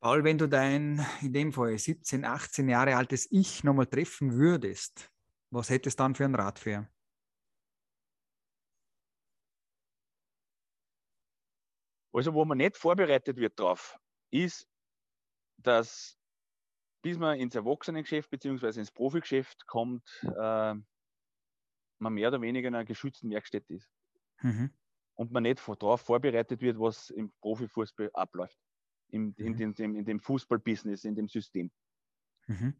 [0.00, 5.10] Paul, wenn du dein, in dem Fall 17, 18 Jahre altes Ich nochmal treffen würdest,
[5.50, 6.86] was hättest du dann für einen Rat für?
[12.12, 13.98] Also, wo man nicht vorbereitet wird drauf,
[14.30, 14.66] ist,
[15.58, 16.18] dass
[17.02, 18.80] bis man ins Erwachsenengeschäft bzw.
[18.80, 20.74] ins Profigeschäft kommt, äh,
[21.98, 23.88] man mehr oder weniger in einer geschützten Werkstätte ist.
[24.42, 24.70] Mhm.
[25.14, 28.58] Und man nicht darauf vorbereitet wird, was im Profifußball abläuft.
[29.08, 29.56] Im, mhm.
[29.58, 31.70] in, dem, in dem Fußballbusiness, in dem System.
[32.46, 32.74] Mhm.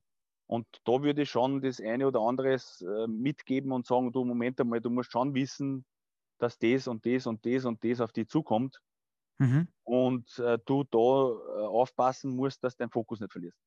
[0.46, 4.60] Und da würde ich schon das eine oder andere äh, mitgeben und sagen, du Moment
[4.60, 5.84] einmal, du musst schon wissen,
[6.38, 8.80] dass das und das und das und das auf dich zukommt.
[9.38, 9.68] Mhm.
[9.82, 13.58] Und äh, du da äh, aufpassen musst, dass du deinen Fokus nicht verlierst.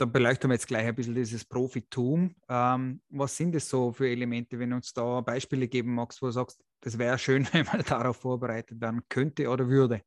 [0.00, 2.34] Da beleuchten wir jetzt gleich ein bisschen dieses Profitum.
[2.48, 6.26] Ähm, was sind das so für Elemente, wenn du uns da Beispiele geben magst, wo
[6.26, 10.02] du sagst, das wäre schön, wenn man darauf vorbereitet werden könnte oder würde?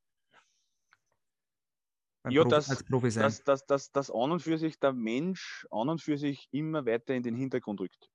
[2.28, 6.02] ja, Profi, dass, dass, dass, dass, dass an und für sich der Mensch an und
[6.02, 8.10] für sich immer weiter in den Hintergrund rückt.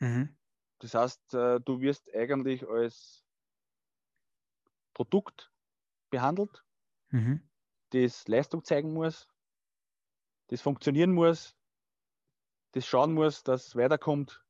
[0.00, 0.36] Mhm.
[0.80, 3.24] Das heißt, äh, du wirst eigentlich als
[4.92, 5.50] Produkt
[6.10, 6.62] behandelt,
[7.08, 7.48] mhm.
[7.90, 9.31] das Leistung zeigen muss,
[10.52, 11.56] das funktionieren muss,
[12.72, 14.44] das schauen muss, dass es weiterkommt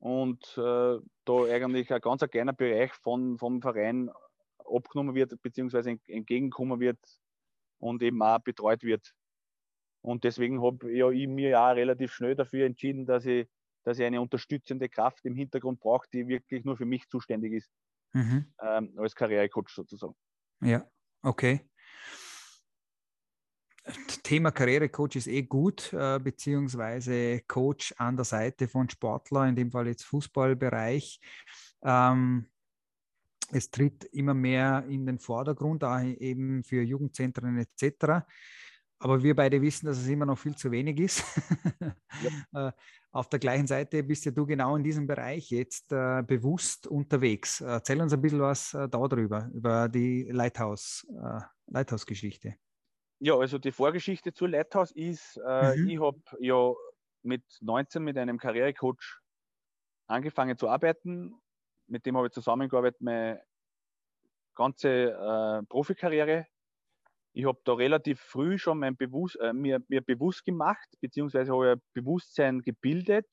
[0.00, 4.10] und äh, da eigentlich ein ganz ein kleiner Bereich von, vom Verein
[4.58, 6.98] abgenommen wird, beziehungsweise entgegenkommen wird,
[7.78, 9.14] und eben auch betreut wird.
[10.02, 13.48] Und deswegen habe ja ich mir ja relativ schnell dafür entschieden, dass ich,
[13.84, 17.70] dass ich eine unterstützende Kraft im Hintergrund brauche, die wirklich nur für mich zuständig ist,
[18.12, 18.52] mhm.
[18.60, 20.14] ähm, als Karrierecoach sozusagen.
[20.60, 20.86] Ja,
[21.22, 21.66] okay.
[24.22, 29.70] Thema Karrierecoach ist eh gut, äh, beziehungsweise Coach an der Seite von Sportler, in dem
[29.70, 31.20] Fall jetzt Fußballbereich.
[31.82, 32.46] Ähm,
[33.50, 38.26] es tritt immer mehr in den Vordergrund, auch eben für Jugendzentren etc.
[39.00, 41.24] Aber wir beide wissen, dass es immer noch viel zu wenig ist.
[41.80, 41.92] Ja.
[42.52, 42.72] Äh,
[43.12, 47.60] auf der gleichen Seite bist ja du genau in diesem Bereich jetzt äh, bewusst unterwegs.
[47.60, 52.56] Erzähl uns ein bisschen was äh, darüber, über die Lighthouse, äh, Lighthouse-Geschichte.
[53.20, 55.88] Ja, also die Vorgeschichte zur Lighthouse ist, äh, mhm.
[55.88, 56.72] ich habe ja
[57.22, 59.20] mit 19 mit einem Karrierecoach
[60.06, 61.40] angefangen zu arbeiten
[61.88, 63.42] mit dem habe ich zusammengearbeitet, meine
[64.54, 66.46] ganze äh, Profikarriere.
[67.32, 71.66] Ich habe da relativ früh schon mein Bewusst, äh, mir, mir bewusst gemacht, beziehungsweise habe
[71.66, 73.26] ich ein Bewusstsein gebildet,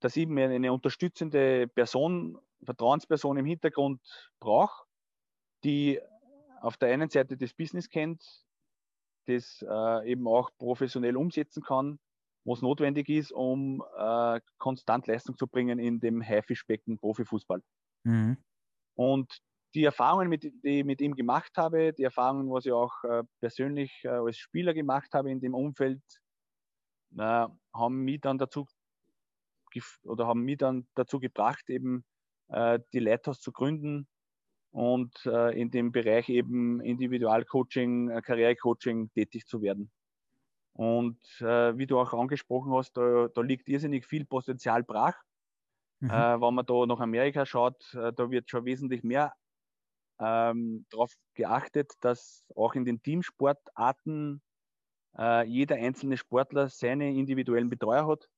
[0.00, 4.00] dass ich mir eine unterstützende Person, Vertrauensperson im Hintergrund
[4.40, 4.86] brauche,
[5.64, 6.00] die
[6.60, 8.43] auf der einen Seite das Business kennt,
[9.26, 11.98] das äh, eben auch professionell umsetzen kann
[12.44, 17.62] was notwendig ist, um äh, konstant Leistung zu bringen in dem Haifischbecken Profifußball.
[18.04, 18.36] Mhm.
[18.96, 19.40] Und
[19.74, 23.24] die Erfahrungen, mit, die ich mit ihm gemacht habe, die Erfahrungen, was ich auch äh,
[23.40, 26.02] persönlich äh, als Spieler gemacht habe in dem Umfeld,
[27.16, 28.66] haben mich dann dazu
[30.02, 32.04] oder haben mich dann dazu gebracht, eben
[32.48, 34.08] äh, die Lighthouse zu gründen
[34.74, 39.88] und äh, in dem Bereich eben Individualcoaching, Karrierecoaching tätig zu werden.
[40.72, 45.14] Und äh, wie du auch angesprochen hast, da, da, liegt irrsinnig viel Potenzial brach.
[46.00, 46.10] Mhm.
[46.10, 49.32] Äh, wenn man da nach Amerika schaut, äh, da wird schon wesentlich mehr
[50.18, 54.42] ähm, darauf geachtet, dass auch in den Teamsportarten
[55.16, 58.28] äh, jeder einzelne Sportler seine individuellen Betreuer hat,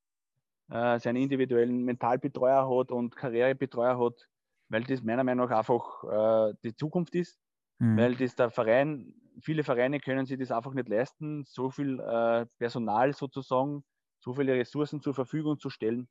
[0.69, 4.27] äh, seine individuellen Mentalbetreuer hat und Karrierebetreuer hat,
[4.69, 7.39] weil das meiner Meinung nach einfach äh, die Zukunft ist,
[7.79, 7.97] mhm.
[7.97, 12.45] weil das der Verein viele Vereine können sich das einfach nicht leisten, so viel äh,
[12.57, 13.83] Personal sozusagen,
[14.19, 16.07] so viele Ressourcen zur Verfügung zu stellen,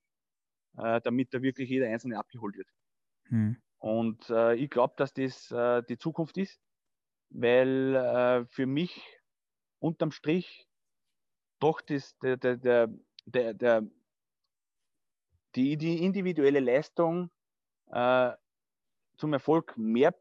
[0.78, 2.68] äh, damit da wirklich jeder Einzelne abgeholt wird.
[3.28, 3.56] Hm.
[3.78, 6.60] Und äh, ich glaube, dass das äh, die Zukunft ist,
[7.30, 9.20] weil äh, für mich
[9.78, 10.66] unterm Strich
[11.58, 12.88] doch das, der, der, der,
[13.26, 13.82] der, der
[15.54, 17.30] die, die individuelle Leistung
[17.90, 18.32] äh,
[19.16, 20.14] zum Erfolg mehr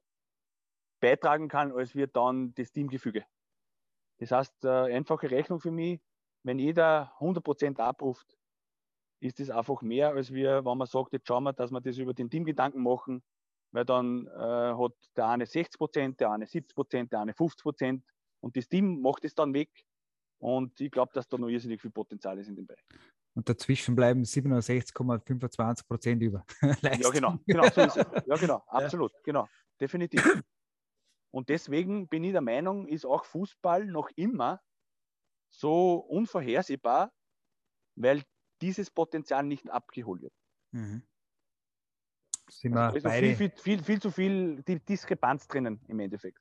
[0.99, 3.25] beitragen kann, als wir dann das Teamgefüge.
[4.17, 6.01] Das heißt, äh, einfache Rechnung für mich,
[6.43, 8.37] wenn jeder 100% abruft,
[9.19, 11.97] ist das einfach mehr, als wir, wenn man sagt, jetzt schauen wir, dass wir das
[11.97, 13.23] über den Teamgedanken machen,
[13.71, 18.01] weil dann äh, hat der eine 60%, der eine 70%, der eine 50%
[18.41, 19.69] und das Team macht es dann weg.
[20.37, 22.85] Und ich glaube, dass da noch irrsinnig viel Potenzial ist in dem Bereich.
[23.35, 26.45] Und dazwischen bleiben 67,25 Prozent über.
[26.81, 28.05] ja, genau, genau, so ist es.
[28.25, 29.19] Ja, genau, absolut, ja.
[29.23, 29.47] genau,
[29.79, 30.41] definitiv.
[31.31, 34.61] Und deswegen bin ich der Meinung, ist auch Fußball noch immer
[35.49, 37.11] so unvorhersehbar,
[37.95, 38.23] weil
[38.61, 40.33] dieses Potenzial nicht abgeholt wird.
[40.71, 41.03] Mhm.
[42.49, 43.35] Sind wir also beide...
[43.35, 46.39] viel, viel, viel, zu viel Diskrepanz drinnen im Endeffekt.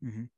[0.00, 0.30] Mhm.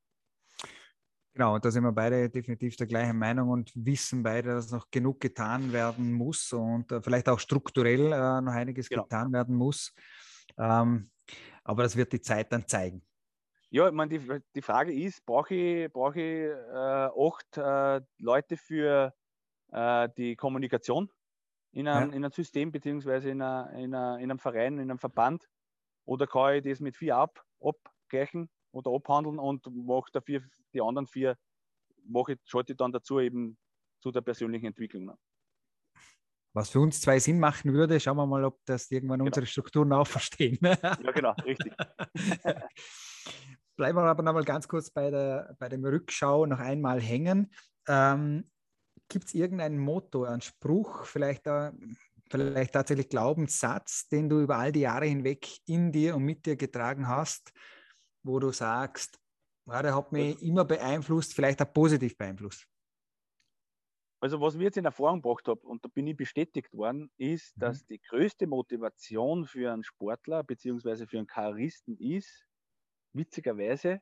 [1.39, 5.21] Genau, da sind wir beide definitiv der gleichen Meinung und wissen beide, dass noch genug
[5.21, 9.05] getan werden muss und äh, vielleicht auch strukturell äh, noch einiges genau.
[9.05, 9.95] getan werden muss.
[10.59, 11.13] Ähm,
[11.63, 13.07] aber das wird die Zeit dann zeigen.
[13.71, 18.57] Ja, ich meine, die, die Frage ist, brauche ich, brauch ich äh, acht äh, Leute
[18.57, 19.15] für
[19.71, 21.09] äh, die Kommunikation
[21.71, 22.17] in einem, ja.
[22.17, 25.49] in einem System beziehungsweise in, einer, in, einer, in einem Verein, in einem Verband?
[26.05, 31.07] Oder kann ich das mit vier ab, abgleichen oder abhandeln und mache dafür die anderen
[31.07, 31.37] vier,
[32.05, 33.57] mache ich, schalte ich dann dazu eben
[34.01, 35.17] zu der persönlichen Entwicklung.
[36.55, 39.29] Was für uns zwei Sinn machen würde, schauen wir mal, ob das irgendwann genau.
[39.29, 40.59] unsere Strukturen auch verstehen.
[40.63, 41.73] ja, genau, richtig.
[43.77, 47.53] Bleiben wir aber nochmal ganz kurz bei, der, bei dem Rückschau noch einmal hängen.
[47.87, 48.51] Ähm,
[49.09, 51.71] Gibt es irgendein Motto, einen Spruch, vielleicht, äh,
[52.29, 56.57] vielleicht tatsächlich Glaubenssatz, den du über all die Jahre hinweg in dir und mit dir
[56.57, 57.53] getragen hast,
[58.23, 59.19] wo du sagst,
[59.67, 62.67] ja, der hat mich immer beeinflusst, vielleicht auch positiv beeinflusst?
[64.21, 67.57] Also was wir jetzt in Erfahrung gebracht haben, und da bin ich bestätigt worden, ist,
[67.57, 67.61] mhm.
[67.61, 71.07] dass die größte Motivation für einen Sportler bzw.
[71.07, 72.47] für einen Karrieristen ist,
[73.13, 74.01] witzigerweise,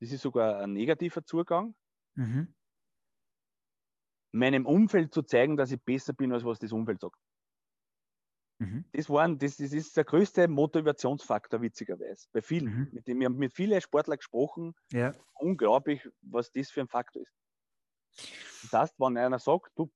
[0.00, 1.74] das ist sogar ein negativer Zugang,
[2.14, 2.54] mhm.
[4.32, 7.18] meinem Umfeld zu zeigen, dass ich besser bin, als was das Umfeld sagt.
[8.62, 8.84] Mhm.
[8.92, 12.66] Das, waren, das, das ist der größte Motivationsfaktor, witzigerweise, bei vielen.
[12.66, 12.88] Mhm.
[12.92, 14.74] Mit dem, wir haben mit vielen Sportlern gesprochen.
[14.92, 15.12] Ja.
[15.34, 17.34] Unglaublich, was das für ein Faktor ist.
[18.62, 19.90] Das heißt, wenn einer sagt, du,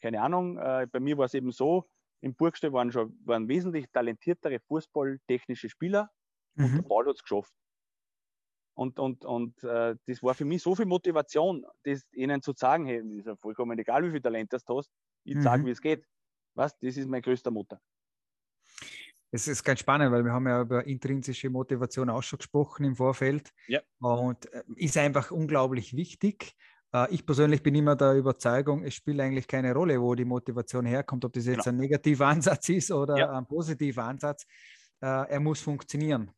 [0.00, 1.88] keine Ahnung, äh, bei mir war es eben so,
[2.22, 6.10] im Burgstall waren schon waren wesentlich talentiertere fußballtechnische Spieler
[6.54, 6.64] mhm.
[6.64, 7.52] und der Ball hat es geschafft.
[8.74, 12.86] Und, und, und äh, das war für mich so viel Motivation, das ihnen zu sagen,
[12.86, 14.90] hey, ist ja vollkommen egal, wie viel Talent du hast,
[15.24, 15.42] ich mhm.
[15.42, 16.06] sage, wie es geht.
[16.54, 16.76] Was?
[16.78, 17.80] Das ist mein größter Motor.
[19.32, 22.96] Es ist ganz spannend, weil wir haben ja über intrinsische Motivation auch schon gesprochen im
[22.96, 23.50] Vorfeld.
[23.68, 23.80] Ja.
[24.00, 26.52] Und äh, ist einfach unglaublich wichtig.
[26.92, 30.84] Äh, ich persönlich bin immer der Überzeugung, es spielt eigentlich keine Rolle, wo die Motivation
[30.84, 31.76] herkommt, ob das jetzt genau.
[31.76, 33.30] ein negativer Ansatz ist oder ja.
[33.30, 34.44] ein positiver Ansatz.
[35.00, 36.30] Äh, er muss funktionieren.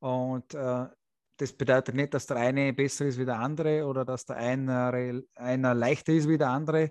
[0.00, 4.36] Und das bedeutet nicht, dass der eine besser ist wie der andere oder dass der
[4.36, 6.90] eine, einer leichter ist wie der andere.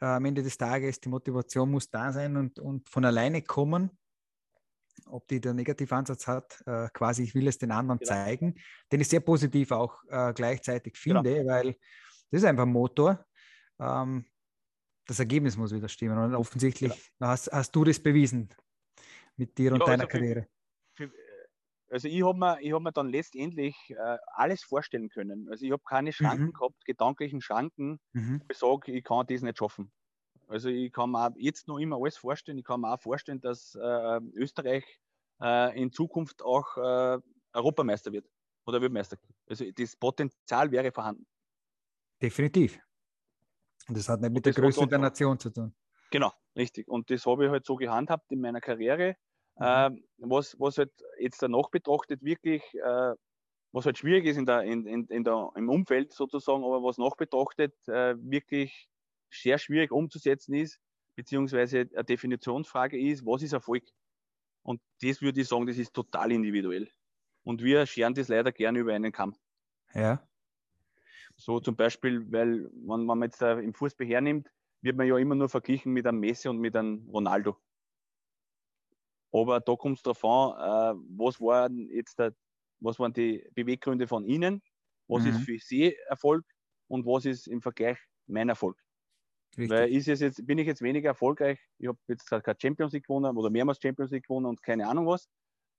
[0.00, 3.97] Am Ende des Tages, die Motivation muss da sein und, und von alleine kommen
[5.06, 8.10] ob die der Negativansatz hat, äh, quasi ich will es den anderen genau.
[8.10, 8.54] zeigen,
[8.90, 11.22] den ich sehr positiv auch äh, gleichzeitig genau.
[11.22, 11.52] finde, genau.
[11.52, 11.76] weil
[12.30, 13.24] das ist einfach ein Motor.
[13.78, 14.26] Ähm,
[15.06, 16.18] das Ergebnis muss wieder stimmen.
[16.18, 17.30] Und offensichtlich genau.
[17.30, 18.50] hast, hast, du das bewiesen
[19.36, 20.46] mit dir und ja, deiner also Karriere.
[20.94, 21.10] Für,
[21.90, 25.48] also ich habe mir, hab mir dann letztendlich äh, alles vorstellen können.
[25.50, 26.52] Also ich habe keine Schranken mhm.
[26.52, 28.42] gehabt, gedanklichen Schranken, mhm.
[28.50, 29.90] ich sage, ich kann das nicht schaffen.
[30.48, 32.58] Also ich kann mir jetzt noch immer alles vorstellen.
[32.58, 34.84] Ich kann mir auch vorstellen, dass äh, Österreich
[35.40, 37.18] äh, in Zukunft auch äh,
[37.52, 38.26] Europameister wird
[38.66, 39.18] oder Weltmeister.
[39.46, 41.26] Also das Potenzial wäre vorhanden.
[42.20, 42.80] Definitiv.
[43.88, 45.74] Und das hat nicht mit der Größe der Nation zu tun.
[46.10, 46.88] Genau, richtig.
[46.88, 49.16] Und das habe ich halt so gehandhabt in meiner Karriere.
[49.56, 49.64] Mhm.
[49.64, 53.14] Ähm, was, was halt jetzt danach betrachtet wirklich, äh,
[53.72, 56.96] was halt schwierig ist in der, in, in, in der, im Umfeld sozusagen, aber was
[56.96, 58.88] nach betrachtet äh, wirklich
[59.30, 60.80] sehr schwierig umzusetzen ist,
[61.14, 63.84] beziehungsweise eine Definitionsfrage ist, was ist Erfolg?
[64.62, 66.90] Und das würde ich sagen, das ist total individuell.
[67.42, 69.34] Und wir scheren das leider gerne über einen Kamm.
[69.94, 70.22] Ja.
[71.36, 74.50] So zum Beispiel, weil, wenn, wenn man jetzt äh, im Fußball hernimmt,
[74.82, 77.56] wird man ja immer nur verglichen mit einem Messi und mit einem Ronaldo.
[79.32, 82.34] Aber da kommt es darauf an, äh, was waren jetzt der,
[82.80, 84.62] was waren die Beweggründe von Ihnen,
[85.06, 85.30] was mhm.
[85.30, 86.44] ist für Sie Erfolg
[86.88, 88.78] und was ist im Vergleich mein Erfolg.
[89.56, 89.70] Richtig.
[89.70, 93.06] Weil ist es jetzt, bin ich jetzt weniger erfolgreich, ich habe jetzt keine Champions League
[93.06, 95.28] gewonnen oder mehrmals Champions League gewonnen und keine Ahnung was.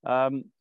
[0.04, 0.52] Ähm,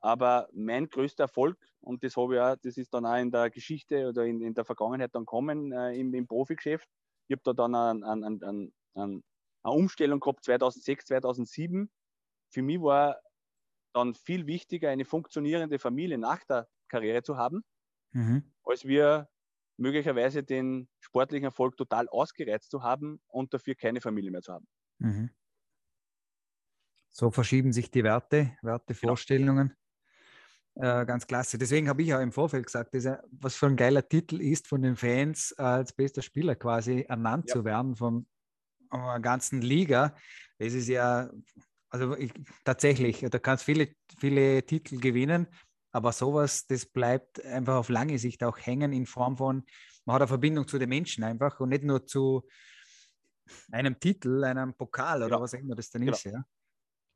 [0.00, 3.50] aber mein größter Erfolg, und das habe ich auch, das ist dann auch in der
[3.50, 6.88] Geschichte oder in, in der Vergangenheit dann kommen äh, im, im Profigeschäft.
[7.26, 9.22] Ich habe da dann eine, eine, eine, eine,
[9.62, 11.90] Umstellung gehabt 2006, 2007.
[12.50, 13.20] Für mich war
[13.92, 17.64] dann viel wichtiger, eine funktionierende Familie nach der Karriere zu haben,
[18.12, 18.44] mhm.
[18.64, 19.28] als wir
[19.78, 24.66] möglicherweise den sportlichen Erfolg total ausgereizt zu haben und dafür keine Familie mehr zu haben.
[24.98, 25.30] Mhm.
[27.10, 29.68] So verschieben sich die Werte, Wertevorstellungen.
[30.74, 31.00] Genau.
[31.00, 31.58] Äh, ganz klasse.
[31.58, 34.82] Deswegen habe ich auch im Vorfeld gesagt, dass was für ein geiler Titel ist, von
[34.82, 37.54] den Fans als bester Spieler quasi ernannt ja.
[37.54, 38.26] zu werden von
[38.90, 40.14] einer ganzen Liga.
[40.58, 41.30] Es ist ja,
[41.90, 42.32] also ich,
[42.64, 43.88] tatsächlich, da kannst viele,
[44.18, 45.48] viele Titel gewinnen,
[45.98, 49.64] aber sowas, das bleibt einfach auf lange Sicht auch hängen in Form von,
[50.04, 52.46] man hat eine Verbindung zu den Menschen einfach und nicht nur zu
[53.72, 55.40] einem Titel, einem Pokal oder genau.
[55.40, 56.12] was immer das dann genau.
[56.12, 56.22] ist.
[56.22, 56.44] Ja.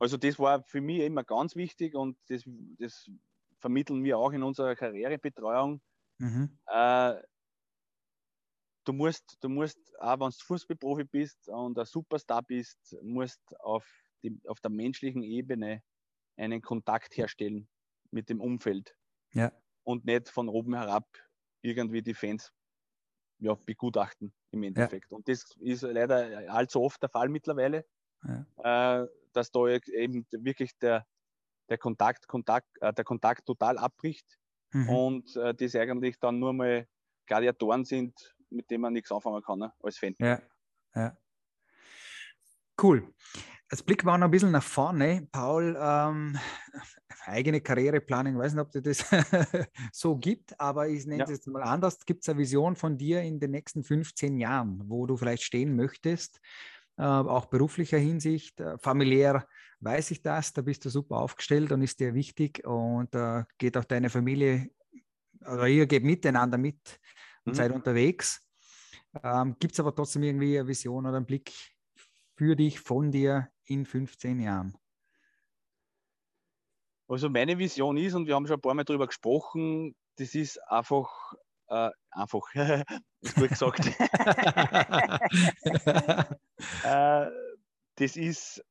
[0.00, 2.42] Also das war für mich immer ganz wichtig und das,
[2.80, 3.09] das
[3.61, 5.80] vermitteln wir auch in unserer Karrierebetreuung.
[6.18, 6.59] Mhm.
[6.66, 7.22] Äh,
[8.82, 13.86] du musst, du musst, auch wenn du Fußballprofi bist und ein Superstar bist, musst auf,
[14.24, 15.84] die, auf der menschlichen Ebene
[16.36, 17.68] einen Kontakt herstellen
[18.12, 18.94] mit dem Umfeld.
[19.32, 19.52] Ja.
[19.84, 21.06] Und nicht von oben herab
[21.62, 22.52] irgendwie die Fans
[23.38, 25.10] ja, begutachten im Endeffekt.
[25.10, 25.16] Ja.
[25.16, 27.84] Und das ist leider allzu oft der Fall mittlerweile,
[28.24, 29.02] ja.
[29.02, 31.06] äh, dass da eben wirklich der,
[31.68, 34.38] der Kontakt, Kontakt, äh, der Kontakt total abbricht
[34.72, 34.88] mhm.
[34.88, 36.86] und äh, das eigentlich dann nur mal
[37.26, 39.72] Gladiatoren sind, mit dem man nichts anfangen kann, ne?
[39.82, 40.14] als Fan.
[40.18, 40.40] Ja,
[40.94, 41.16] ja.
[42.80, 43.12] Cool.
[43.72, 45.26] Jetzt blicken wir noch ein bisschen nach vorne.
[45.32, 46.38] Paul, ähm,
[47.24, 49.02] eigene Karriereplanung, weiß nicht, ob das
[49.92, 51.36] so gibt, aber ich nenne es ja.
[51.36, 51.98] jetzt mal anders.
[52.04, 55.74] Gibt es eine Vision von dir in den nächsten 15 Jahren, wo du vielleicht stehen
[55.74, 56.38] möchtest,
[56.98, 59.48] äh, auch beruflicher Hinsicht, äh, familiär
[59.80, 63.78] weiß ich das, da bist du super aufgestellt und ist dir wichtig und äh, geht
[63.78, 64.68] auch deine Familie,
[65.40, 67.00] oder ihr geht miteinander mit
[67.46, 67.56] und mhm.
[67.56, 68.46] seid unterwegs.
[69.22, 71.54] Ähm, Gibt es aber trotzdem irgendwie eine Vision oder einen Blick
[72.36, 74.76] für dich, von dir in 15 Jahren?
[77.08, 80.58] Also meine Vision ist, und wir haben schon ein paar Mal darüber gesprochen, das ist
[80.70, 81.34] einfach,
[81.68, 82.42] äh, einfach,
[83.20, 83.86] ist gut gesagt.
[86.84, 87.30] äh,
[87.96, 88.64] das ist,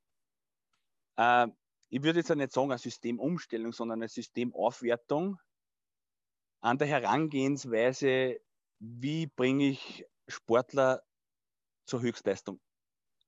[1.18, 1.48] äh,
[1.90, 5.40] ich würde jetzt nicht sagen eine Systemumstellung, sondern eine Systemaufwertung
[6.62, 8.40] an der Herangehensweise,
[8.80, 11.04] wie bringe ich Sportler
[11.86, 12.60] zur Höchstleistung.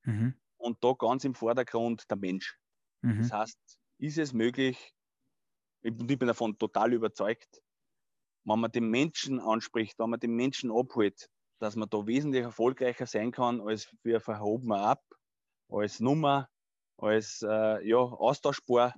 [0.03, 0.35] Mhm.
[0.63, 2.57] Und da ganz im Vordergrund der Mensch.
[3.01, 3.17] Mhm.
[3.17, 3.59] Das heißt,
[3.99, 4.93] ist es möglich,
[5.81, 7.61] ich bin davon total überzeugt,
[8.45, 13.05] wenn man den Menschen anspricht, wenn man den Menschen abholt, dass man da wesentlich erfolgreicher
[13.05, 15.03] sein kann als wir verhoben ab,
[15.69, 16.49] als Nummer,
[16.97, 18.95] als äh, ja, austauschbar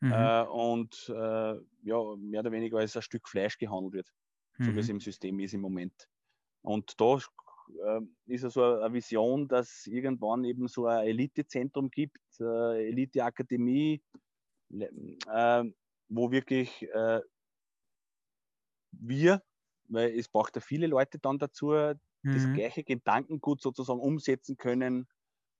[0.00, 0.12] mhm.
[0.12, 4.12] äh, und äh, ja, mehr oder weniger als ein Stück Fleisch gehandelt wird,
[4.58, 4.64] mhm.
[4.64, 4.94] so wie es mhm.
[4.94, 6.08] im System ist im Moment.
[6.62, 7.18] Und da
[7.68, 14.02] äh, ist ja so eine Vision, dass irgendwann eben so ein Elitezentrum gibt, äh, Eliteakademie,
[14.70, 15.64] äh,
[16.08, 17.20] wo wirklich äh,
[18.92, 19.42] wir,
[19.88, 21.98] weil es braucht ja viele Leute dann dazu, mhm.
[22.22, 25.06] das gleiche Gedankengut sozusagen umsetzen können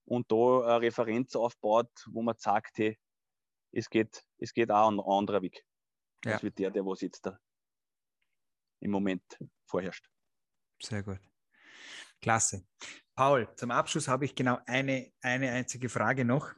[0.05, 2.99] und da eine Referenz aufbaut, wo man sagt, hey,
[3.73, 5.65] es geht, es geht auch ein anderer Weg.
[6.25, 6.33] Ja.
[6.33, 7.39] als wie der, der was jetzt da
[8.81, 9.23] im Moment
[9.65, 10.09] vorherrscht.
[10.83, 11.21] Sehr gut.
[12.21, 12.67] Klasse.
[13.15, 16.53] Paul, zum Abschluss habe ich genau eine, eine einzige Frage noch.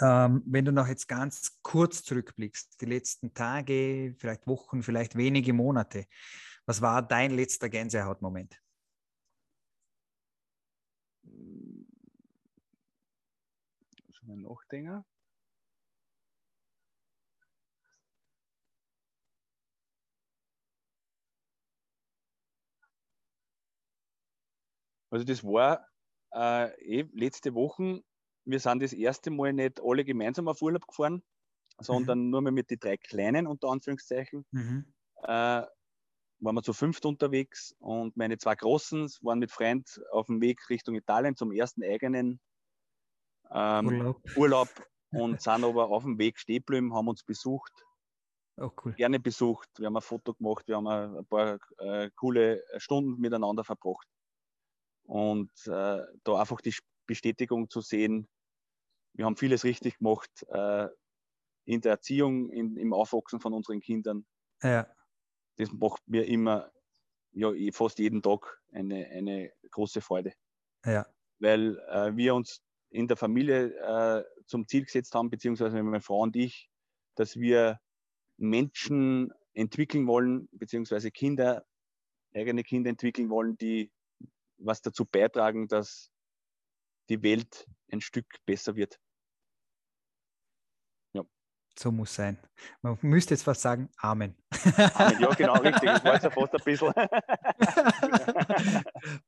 [0.00, 5.52] Ähm, wenn du noch jetzt ganz kurz zurückblickst, die letzten Tage, vielleicht Wochen, vielleicht wenige
[5.52, 6.06] Monate,
[6.66, 8.60] was war dein letzter Gänsehautmoment?
[14.12, 15.04] Schon mal nachdenken.
[25.10, 25.86] Also das war
[26.32, 28.02] äh, eh letzte Woche.
[28.44, 31.22] Wir sind das erste Mal nicht alle gemeinsam auf Urlaub gefahren,
[31.78, 32.30] sondern mhm.
[32.30, 34.46] nur mal mit den drei Kleinen, unter Anführungszeichen.
[34.50, 34.92] Mhm.
[35.22, 35.62] Äh,
[36.42, 40.70] waren wir zu fünft unterwegs und meine zwei Großen waren mit Freund auf dem Weg
[40.70, 42.40] Richtung Italien zum ersten eigenen
[43.52, 44.22] ähm, Urlaub.
[44.36, 44.68] Urlaub
[45.10, 47.84] und sind aber auf dem Weg stehen geblieben, haben uns besucht.
[48.56, 48.92] Oh, cool.
[48.92, 49.68] Gerne besucht.
[49.78, 54.06] Wir haben ein Foto gemacht, wir haben ein paar äh, coole Stunden miteinander verbracht.
[55.10, 56.72] Und äh, da einfach die
[57.04, 58.28] Bestätigung zu sehen,
[59.14, 60.86] wir haben vieles richtig gemacht äh,
[61.64, 64.24] in der Erziehung, in, im Aufwachsen von unseren Kindern.
[64.62, 64.86] Ja.
[65.56, 66.70] Das macht mir immer,
[67.32, 70.32] ja, fast jeden Tag eine, eine große Freude.
[70.84, 71.08] Ja.
[71.40, 76.20] Weil äh, wir uns in der Familie äh, zum Ziel gesetzt haben, beziehungsweise meine Frau
[76.20, 76.70] und ich,
[77.16, 77.80] dass wir
[78.36, 81.66] Menschen entwickeln wollen, beziehungsweise Kinder,
[82.32, 83.90] eigene Kinder entwickeln wollen, die
[84.60, 86.10] was dazu beitragen, dass
[87.08, 89.00] die Welt ein Stück besser wird.
[91.12, 91.24] Ja.
[91.76, 92.38] So muss sein.
[92.82, 94.36] Man müsste jetzt fast sagen, Amen.
[94.94, 95.20] Amen.
[95.20, 95.84] Ja, genau, richtig.
[95.84, 96.92] Das war jetzt ja fast ein bisschen.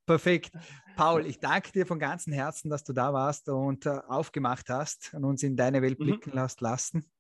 [0.07, 0.53] Perfekt.
[0.97, 5.13] Paul, ich danke dir von ganzem Herzen, dass du da warst und uh, aufgemacht hast
[5.15, 6.05] und uns in deine Welt mhm.
[6.05, 6.41] blicken mhm.
[6.41, 7.11] hast lassen.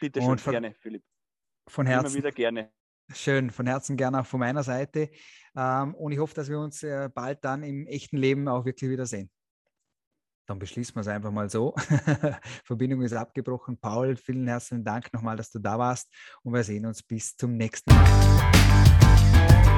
[0.00, 1.04] Bitte schön, von, gerne, Philipp.
[1.68, 2.06] Von Herzen.
[2.06, 2.72] Immer wieder gerne.
[3.14, 5.10] Schön, von Herzen gerne auch von meiner Seite.
[5.56, 8.90] Ähm, und ich hoffe, dass wir uns äh, bald dann im echten Leben auch wirklich
[8.90, 9.30] wiedersehen.
[10.46, 11.74] Dann beschließen wir es einfach mal so.
[12.64, 13.78] Verbindung ist abgebrochen.
[13.78, 17.56] Paul, vielen herzlichen Dank nochmal, dass du da warst und wir sehen uns bis zum
[17.56, 19.71] nächsten Mal.